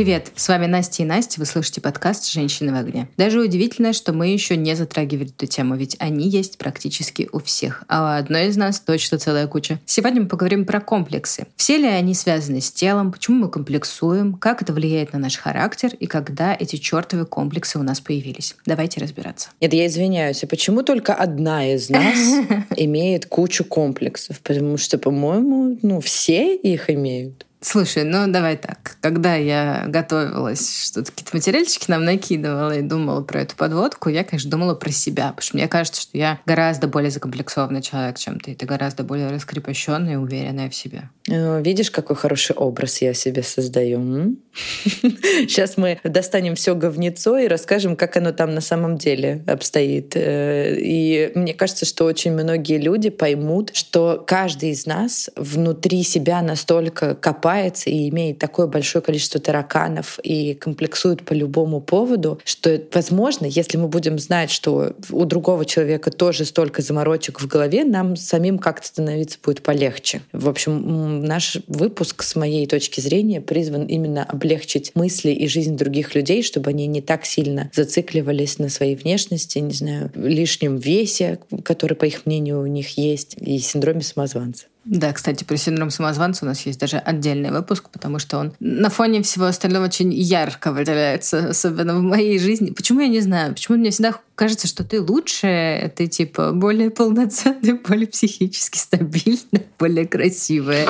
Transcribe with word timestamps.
Привет, 0.00 0.32
с 0.34 0.48
вами 0.48 0.64
Настя 0.64 1.02
и 1.02 1.04
Настя, 1.04 1.38
вы 1.40 1.44
слышите 1.44 1.82
подкаст 1.82 2.26
«Женщины 2.26 2.72
в 2.72 2.76
огне». 2.76 3.06
Даже 3.18 3.38
удивительно, 3.38 3.92
что 3.92 4.14
мы 4.14 4.28
еще 4.28 4.56
не 4.56 4.74
затрагивали 4.74 5.28
эту 5.28 5.44
тему, 5.46 5.76
ведь 5.76 5.94
они 5.98 6.26
есть 6.26 6.56
практически 6.56 7.28
у 7.32 7.38
всех, 7.38 7.84
а 7.86 8.02
у 8.02 8.18
одной 8.18 8.46
из 8.46 8.56
нас 8.56 8.80
точно 8.80 9.18
целая 9.18 9.46
куча. 9.46 9.78
Сегодня 9.84 10.22
мы 10.22 10.28
поговорим 10.28 10.64
про 10.64 10.80
комплексы. 10.80 11.48
Все 11.56 11.76
ли 11.76 11.86
они 11.86 12.14
связаны 12.14 12.62
с 12.62 12.72
телом, 12.72 13.12
почему 13.12 13.40
мы 13.40 13.50
комплексуем, 13.50 14.32
как 14.32 14.62
это 14.62 14.72
влияет 14.72 15.12
на 15.12 15.18
наш 15.18 15.36
характер 15.36 15.90
и 16.00 16.06
когда 16.06 16.56
эти 16.58 16.76
чертовы 16.76 17.26
комплексы 17.26 17.78
у 17.78 17.82
нас 17.82 18.00
появились. 18.00 18.56
Давайте 18.64 19.02
разбираться. 19.02 19.50
Нет, 19.60 19.74
я 19.74 19.86
извиняюсь, 19.86 20.42
а 20.42 20.46
почему 20.46 20.82
только 20.82 21.12
одна 21.12 21.74
из 21.74 21.90
нас 21.90 22.16
имеет 22.74 23.26
кучу 23.26 23.66
комплексов? 23.66 24.40
Потому 24.40 24.78
что, 24.78 24.96
по-моему, 24.96 25.78
ну, 25.82 26.00
все 26.00 26.56
их 26.56 26.88
имеют. 26.88 27.44
Слушай, 27.62 28.04
ну 28.04 28.26
давай 28.26 28.56
так. 28.56 28.96
Когда 29.02 29.34
я 29.34 29.84
готовилась, 29.86 30.86
что-то 30.86 31.12
какие-то 31.12 31.36
материальчики 31.36 31.90
нам 31.90 32.06
накидывала 32.06 32.74
и 32.74 32.80
думала 32.80 33.20
про 33.20 33.42
эту 33.42 33.54
подводку, 33.54 34.08
я, 34.08 34.24
конечно, 34.24 34.50
думала 34.50 34.74
про 34.74 34.90
себя, 34.90 35.28
потому 35.28 35.42
что 35.42 35.56
мне 35.56 35.68
кажется, 35.68 36.00
что 36.00 36.16
я 36.16 36.40
гораздо 36.46 36.88
более 36.88 37.10
закомплексованный 37.10 37.82
человек, 37.82 38.16
чем 38.16 38.40
ты. 38.40 38.54
Ты 38.54 38.64
гораздо 38.64 39.04
более 39.04 39.28
раскрепощенная 39.28 40.14
и 40.14 40.16
уверенная 40.16 40.70
в 40.70 40.74
себе. 40.74 41.10
Э, 41.28 41.60
видишь, 41.60 41.90
какой 41.90 42.16
хороший 42.16 42.56
образ 42.56 43.02
я 43.02 43.12
себе 43.12 43.42
создаю. 43.42 44.36
Сейчас 44.54 45.76
мы 45.76 46.00
достанем 46.02 46.54
все 46.54 46.74
говнецо 46.74 47.36
и 47.36 47.46
расскажем, 47.46 47.94
как 47.94 48.16
оно 48.16 48.32
там 48.32 48.54
на 48.54 48.62
самом 48.62 48.96
деле 48.96 49.44
обстоит. 49.46 50.16
Э, 50.16 50.76
и 50.78 51.30
мне 51.34 51.52
кажется, 51.52 51.84
что 51.84 52.06
очень 52.06 52.32
многие 52.32 52.78
люди 52.78 53.10
поймут, 53.10 53.72
что 53.74 54.24
каждый 54.26 54.70
из 54.70 54.86
нас 54.86 55.28
внутри 55.36 56.02
себя 56.04 56.40
настолько 56.40 57.14
копает 57.14 57.49
копается 57.50 57.90
и 57.90 58.08
имеет 58.10 58.38
такое 58.38 58.66
большое 58.66 59.02
количество 59.02 59.40
тараканов 59.40 60.20
и 60.22 60.54
комплексует 60.54 61.24
по 61.24 61.32
любому 61.32 61.80
поводу, 61.80 62.38
что, 62.44 62.80
возможно, 62.92 63.46
если 63.46 63.76
мы 63.76 63.88
будем 63.88 64.18
знать, 64.18 64.50
что 64.50 64.94
у 65.10 65.24
другого 65.24 65.64
человека 65.64 66.12
тоже 66.12 66.44
столько 66.44 66.80
заморочек 66.80 67.40
в 67.40 67.48
голове, 67.48 67.84
нам 67.84 68.14
самим 68.14 68.58
как-то 68.58 68.86
становиться 68.86 69.38
будет 69.42 69.62
полегче. 69.62 70.22
В 70.32 70.48
общем, 70.48 71.24
наш 71.24 71.58
выпуск, 71.66 72.22
с 72.22 72.36
моей 72.36 72.66
точки 72.68 73.00
зрения, 73.00 73.40
призван 73.40 73.86
именно 73.86 74.22
облегчить 74.22 74.92
мысли 74.94 75.30
и 75.30 75.48
жизнь 75.48 75.76
других 75.76 76.14
людей, 76.14 76.44
чтобы 76.44 76.70
они 76.70 76.86
не 76.86 77.00
так 77.00 77.26
сильно 77.26 77.68
зацикливались 77.74 78.58
на 78.58 78.68
своей 78.68 78.94
внешности, 78.94 79.58
не 79.58 79.74
знаю, 79.74 80.12
лишнем 80.14 80.76
весе, 80.76 81.40
который, 81.64 81.94
по 81.94 82.04
их 82.04 82.26
мнению, 82.26 82.60
у 82.60 82.66
них 82.66 82.96
есть, 82.96 83.36
и 83.40 83.58
синдроме 83.58 84.02
самозванца. 84.02 84.66
Да, 84.90 85.12
кстати, 85.12 85.44
про 85.44 85.56
синдром 85.56 85.90
самозванца 85.90 86.44
у 86.44 86.48
нас 86.48 86.66
есть 86.66 86.80
даже 86.80 86.96
отдельный 86.96 87.52
выпуск, 87.52 87.90
потому 87.90 88.18
что 88.18 88.38
он 88.38 88.52
на 88.58 88.90
фоне 88.90 89.22
всего 89.22 89.44
остального 89.44 89.84
очень 89.84 90.12
ярко 90.12 90.72
выделяется, 90.72 91.50
особенно 91.50 91.96
в 91.96 92.02
моей 92.02 92.40
жизни. 92.40 92.72
Почему 92.72 92.98
я 92.98 93.06
не 93.06 93.20
знаю? 93.20 93.54
Почему 93.54 93.78
мне 93.78 93.90
всегда 93.90 94.16
кажется, 94.40 94.66
что 94.66 94.84
ты 94.84 95.02
лучше, 95.02 95.92
ты 95.96 96.06
типа 96.06 96.52
более 96.52 96.88
полноценная, 96.88 97.78
более 97.88 98.06
психически 98.06 98.78
стабильная, 98.78 99.66
более 99.78 100.06
красивая. 100.06 100.88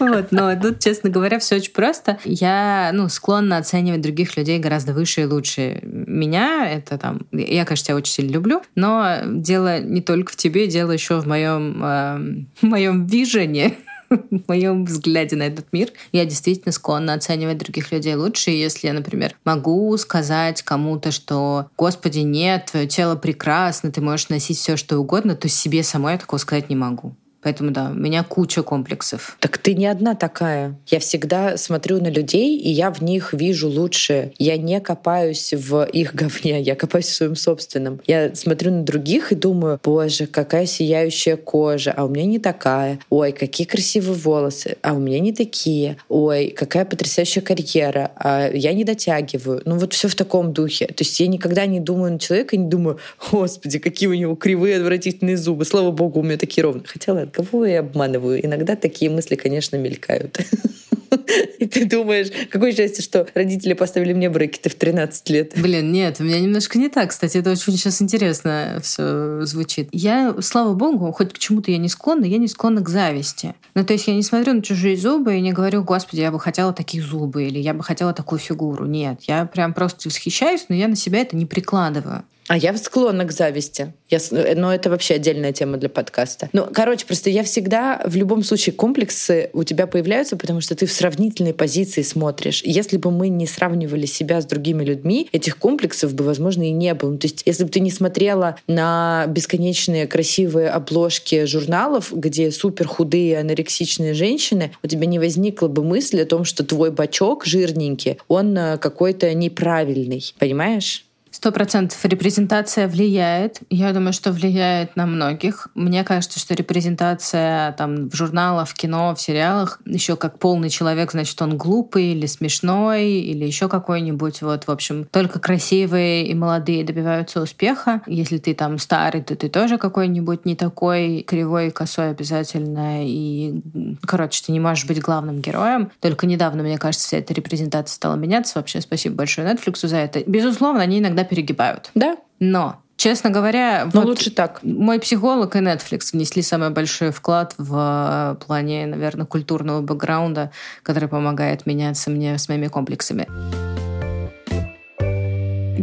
Вот, 0.00 0.32
но 0.32 0.58
тут, 0.58 0.78
честно 0.78 1.10
говоря, 1.10 1.38
все 1.38 1.56
очень 1.56 1.72
просто. 1.72 2.18
Я 2.24 2.92
ну, 2.94 3.10
склонна 3.10 3.58
оценивать 3.58 4.00
других 4.00 4.38
людей 4.38 4.58
гораздо 4.58 4.94
выше 4.94 5.20
и 5.20 5.26
лучше 5.26 5.80
меня. 5.82 6.66
Это 6.70 6.96
там, 6.96 7.26
я, 7.32 7.66
конечно, 7.66 7.84
тебя 7.84 7.96
очень 7.96 8.14
сильно 8.14 8.32
люблю, 8.32 8.62
но 8.74 9.18
дело 9.26 9.78
не 9.78 10.00
только 10.00 10.32
в 10.32 10.36
тебе, 10.36 10.66
дело 10.66 10.92
еще 10.92 11.20
в 11.20 11.26
моем, 11.26 11.82
э, 11.84 12.44
в 12.62 12.62
моем 12.62 13.06
вижении 13.36 13.78
в 14.10 14.48
моем 14.48 14.84
взгляде 14.84 15.36
на 15.36 15.44
этот 15.44 15.72
мир, 15.72 15.92
я 16.12 16.24
действительно 16.24 16.72
склонна 16.72 17.14
оценивать 17.14 17.58
других 17.58 17.92
людей 17.92 18.14
лучше. 18.14 18.50
И 18.50 18.58
если 18.58 18.86
я, 18.86 18.92
например, 18.92 19.34
могу 19.44 19.96
сказать 19.96 20.62
кому-то, 20.62 21.10
что 21.10 21.66
«Господи, 21.76 22.20
нет, 22.20 22.66
твое 22.70 22.86
тело 22.86 23.16
прекрасно, 23.16 23.90
ты 23.90 24.00
можешь 24.00 24.28
носить 24.28 24.58
все, 24.58 24.76
что 24.76 24.98
угодно», 24.98 25.34
то 25.34 25.48
себе 25.48 25.82
самой 25.82 26.14
я 26.14 26.18
такого 26.18 26.38
сказать 26.38 26.70
не 26.70 26.76
могу. 26.76 27.14
Поэтому 27.42 27.70
да, 27.70 27.90
у 27.90 27.94
меня 27.94 28.24
куча 28.24 28.62
комплексов. 28.62 29.36
Так 29.40 29.58
ты 29.58 29.74
не 29.74 29.86
одна 29.86 30.14
такая. 30.14 30.76
Я 30.86 30.98
всегда 30.98 31.56
смотрю 31.56 32.00
на 32.00 32.08
людей, 32.08 32.58
и 32.58 32.70
я 32.70 32.90
в 32.90 33.02
них 33.02 33.32
вижу 33.32 33.68
лучшее. 33.68 34.32
Я 34.38 34.56
не 34.56 34.80
копаюсь 34.80 35.54
в 35.54 35.84
их 35.84 36.14
говне, 36.20 36.60
я 36.60 36.74
копаюсь 36.74 37.06
в 37.06 37.14
своем 37.14 37.36
собственном. 37.36 38.00
Я 38.06 38.34
смотрю 38.34 38.72
на 38.72 38.82
других 38.82 39.32
и 39.32 39.34
думаю, 39.34 39.80
боже, 39.82 40.26
какая 40.26 40.66
сияющая 40.66 41.36
кожа, 41.36 41.92
а 41.96 42.04
у 42.04 42.08
меня 42.08 42.26
не 42.26 42.38
такая. 42.38 42.98
Ой, 43.10 43.32
какие 43.32 43.66
красивые 43.66 44.16
волосы, 44.16 44.76
а 44.82 44.94
у 44.94 44.98
меня 44.98 45.20
не 45.20 45.32
такие. 45.32 45.98
Ой, 46.08 46.50
какая 46.50 46.84
потрясающая 46.84 47.42
карьера, 47.42 48.10
а 48.16 48.50
я 48.52 48.72
не 48.72 48.84
дотягиваю. 48.84 49.62
Ну 49.64 49.78
вот 49.78 49.92
все 49.92 50.08
в 50.08 50.14
таком 50.14 50.52
духе. 50.52 50.86
То 50.86 51.04
есть 51.04 51.18
я 51.20 51.26
никогда 51.26 51.66
не 51.66 51.80
думаю 51.80 52.12
на 52.12 52.18
человека 52.18 52.56
не 52.56 52.68
думаю, 52.68 52.98
господи, 53.30 53.78
какие 53.78 54.08
у 54.08 54.14
него 54.14 54.34
кривые, 54.34 54.76
отвратительные 54.76 55.36
зубы. 55.36 55.64
Слава 55.64 55.90
богу, 55.90 56.20
у 56.20 56.22
меня 56.22 56.36
такие 56.36 56.64
ровные. 56.64 56.84
Хотя 56.86 57.12
ладно, 57.12 57.30
кого 57.36 57.66
я 57.66 57.80
обманываю? 57.80 58.44
Иногда 58.44 58.76
такие 58.76 59.10
мысли, 59.10 59.34
конечно, 59.34 59.76
мелькают. 59.76 60.38
И 61.58 61.66
ты 61.66 61.84
думаешь, 61.84 62.28
какое 62.50 62.72
счастье, 62.72 63.02
что 63.02 63.26
родители 63.34 63.74
поставили 63.74 64.12
мне 64.12 64.28
брекеты 64.30 64.70
в 64.70 64.74
13 64.74 65.30
лет. 65.30 65.52
Блин, 65.56 65.92
нет, 65.92 66.16
у 66.18 66.24
меня 66.24 66.40
немножко 66.40 66.78
не 66.78 66.88
так. 66.88 67.10
Кстати, 67.10 67.38
это 67.38 67.52
очень 67.52 67.72
сейчас 67.74 68.00
интересно 68.02 68.80
все 68.82 69.44
звучит. 69.44 69.88
Я, 69.92 70.34
слава 70.40 70.74
богу, 70.74 71.12
хоть 71.12 71.32
к 71.32 71.38
чему-то 71.38 71.70
я 71.70 71.78
не 71.78 71.88
склонна, 71.88 72.24
я 72.24 72.38
не 72.38 72.48
склонна 72.48 72.80
к 72.82 72.88
зависти. 72.88 73.54
Ну, 73.74 73.84
то 73.84 73.92
есть 73.92 74.08
я 74.08 74.14
не 74.14 74.22
смотрю 74.22 74.54
на 74.54 74.62
чужие 74.62 74.96
зубы 74.96 75.36
и 75.36 75.40
не 75.40 75.52
говорю, 75.52 75.82
господи, 75.82 76.20
я 76.20 76.30
бы 76.30 76.40
хотела 76.40 76.72
такие 76.72 77.02
зубы 77.02 77.44
или 77.44 77.58
я 77.58 77.74
бы 77.74 77.82
хотела 77.82 78.12
такую 78.12 78.38
фигуру. 78.38 78.86
Нет, 78.86 79.20
я 79.22 79.46
прям 79.46 79.74
просто 79.74 80.08
восхищаюсь, 80.08 80.66
но 80.68 80.74
я 80.74 80.88
на 80.88 80.96
себя 80.96 81.20
это 81.20 81.36
не 81.36 81.46
прикладываю. 81.46 82.24
А 82.48 82.56
я 82.56 82.76
склонна 82.76 83.24
к 83.24 83.32
зависти. 83.32 83.92
Я, 84.08 84.18
но 84.54 84.72
это 84.72 84.88
вообще 84.88 85.14
отдельная 85.14 85.52
тема 85.52 85.78
для 85.78 85.88
подкаста. 85.88 86.48
Ну, 86.52 86.66
короче, 86.72 87.04
просто 87.06 87.28
я 87.28 87.42
всегда, 87.42 88.00
в 88.04 88.14
любом 88.14 88.44
случае, 88.44 88.72
комплексы 88.72 89.50
у 89.52 89.64
тебя 89.64 89.86
появляются, 89.86 90.36
потому 90.36 90.60
что 90.60 90.76
ты 90.76 90.86
в 90.86 90.92
сравнительной 90.92 91.54
позиции 91.54 92.02
смотришь. 92.02 92.62
Если 92.64 92.98
бы 92.98 93.10
мы 93.10 93.28
не 93.28 93.46
сравнивали 93.46 94.06
себя 94.06 94.40
с 94.40 94.46
другими 94.46 94.84
людьми, 94.84 95.28
этих 95.32 95.58
комплексов 95.58 96.14
бы, 96.14 96.24
возможно, 96.24 96.62
и 96.62 96.70
не 96.70 96.94
было. 96.94 97.10
Ну, 97.10 97.18
то 97.18 97.26
есть, 97.26 97.42
если 97.46 97.64
бы 97.64 97.70
ты 97.70 97.80
не 97.80 97.90
смотрела 97.90 98.56
на 98.68 99.26
бесконечные 99.28 100.06
красивые 100.06 100.68
обложки 100.68 101.46
журналов, 101.46 102.12
где 102.12 102.52
супер 102.52 102.86
худые 102.86 103.40
анорексичные 103.40 104.14
женщины, 104.14 104.72
у 104.82 104.86
тебя 104.86 105.06
не 105.06 105.18
возникла 105.18 105.66
бы 105.66 105.82
мысль 105.82 106.22
о 106.22 106.26
том, 106.26 106.44
что 106.44 106.64
твой 106.64 106.92
бачок 106.92 107.44
жирненький, 107.44 108.18
он 108.28 108.56
э, 108.56 108.78
какой-то 108.78 109.34
неправильный. 109.34 110.22
Понимаешь? 110.38 111.05
Сто 111.36 111.52
процентов 111.52 112.02
репрезентация 112.02 112.88
влияет. 112.88 113.60
Я 113.68 113.92
думаю, 113.92 114.14
что 114.14 114.32
влияет 114.32 114.96
на 114.96 115.04
многих. 115.04 115.68
Мне 115.74 116.02
кажется, 116.02 116.40
что 116.40 116.54
репрезентация 116.54 117.72
там 117.72 118.08
в 118.08 118.16
журналах, 118.16 118.70
в 118.70 118.72
кино, 118.72 119.14
в 119.14 119.20
сериалах 119.20 119.78
еще 119.84 120.16
как 120.16 120.38
полный 120.38 120.70
человек, 120.70 121.12
значит, 121.12 121.40
он 121.42 121.58
глупый 121.58 122.12
или 122.12 122.24
смешной 122.24 123.10
или 123.10 123.44
еще 123.44 123.68
какой-нибудь. 123.68 124.40
Вот, 124.40 124.66
в 124.66 124.70
общем, 124.70 125.04
только 125.04 125.38
красивые 125.38 126.26
и 126.26 126.32
молодые 126.32 126.84
добиваются 126.84 127.42
успеха. 127.42 128.00
Если 128.06 128.38
ты 128.38 128.54
там 128.54 128.78
старый, 128.78 129.20
то 129.20 129.36
ты 129.36 129.50
тоже 129.50 129.76
какой-нибудь 129.76 130.46
не 130.46 130.56
такой 130.56 131.22
кривой 131.28 131.70
косой 131.70 132.12
обязательно. 132.12 133.06
И, 133.06 133.60
короче, 134.06 134.42
ты 134.42 134.52
не 134.52 134.60
можешь 134.60 134.86
быть 134.86 135.02
главным 135.02 135.42
героем. 135.42 135.92
Только 136.00 136.26
недавно, 136.26 136.62
мне 136.62 136.78
кажется, 136.78 137.06
вся 137.06 137.18
эта 137.18 137.34
репрезентация 137.34 137.94
стала 137.94 138.14
меняться. 138.14 138.58
Вообще, 138.58 138.80
спасибо 138.80 139.16
большое 139.16 139.46
Netflix 139.46 139.86
за 139.86 139.98
это. 139.98 140.22
Безусловно, 140.26 140.80
они 140.80 141.00
иногда 141.00 141.25
перегибают. 141.26 141.90
Да. 141.94 142.16
Но 142.40 142.80
Честно 142.96 143.28
говоря, 143.28 143.84
Но 143.92 144.00
вот 144.00 144.06
лучше 144.06 144.30
так. 144.30 144.60
Мой 144.62 144.98
психолог 144.98 145.54
и 145.54 145.58
Netflix 145.58 146.12
внесли 146.12 146.40
самый 146.40 146.70
большой 146.70 147.10
вклад 147.10 147.54
в 147.58 148.38
плане, 148.46 148.86
наверное, 148.86 149.26
культурного 149.26 149.82
бэкграунда, 149.82 150.50
который 150.82 151.06
помогает 151.06 151.66
меняться 151.66 152.10
мне 152.10 152.38
с 152.38 152.48
моими 152.48 152.68
комплексами. 152.68 153.26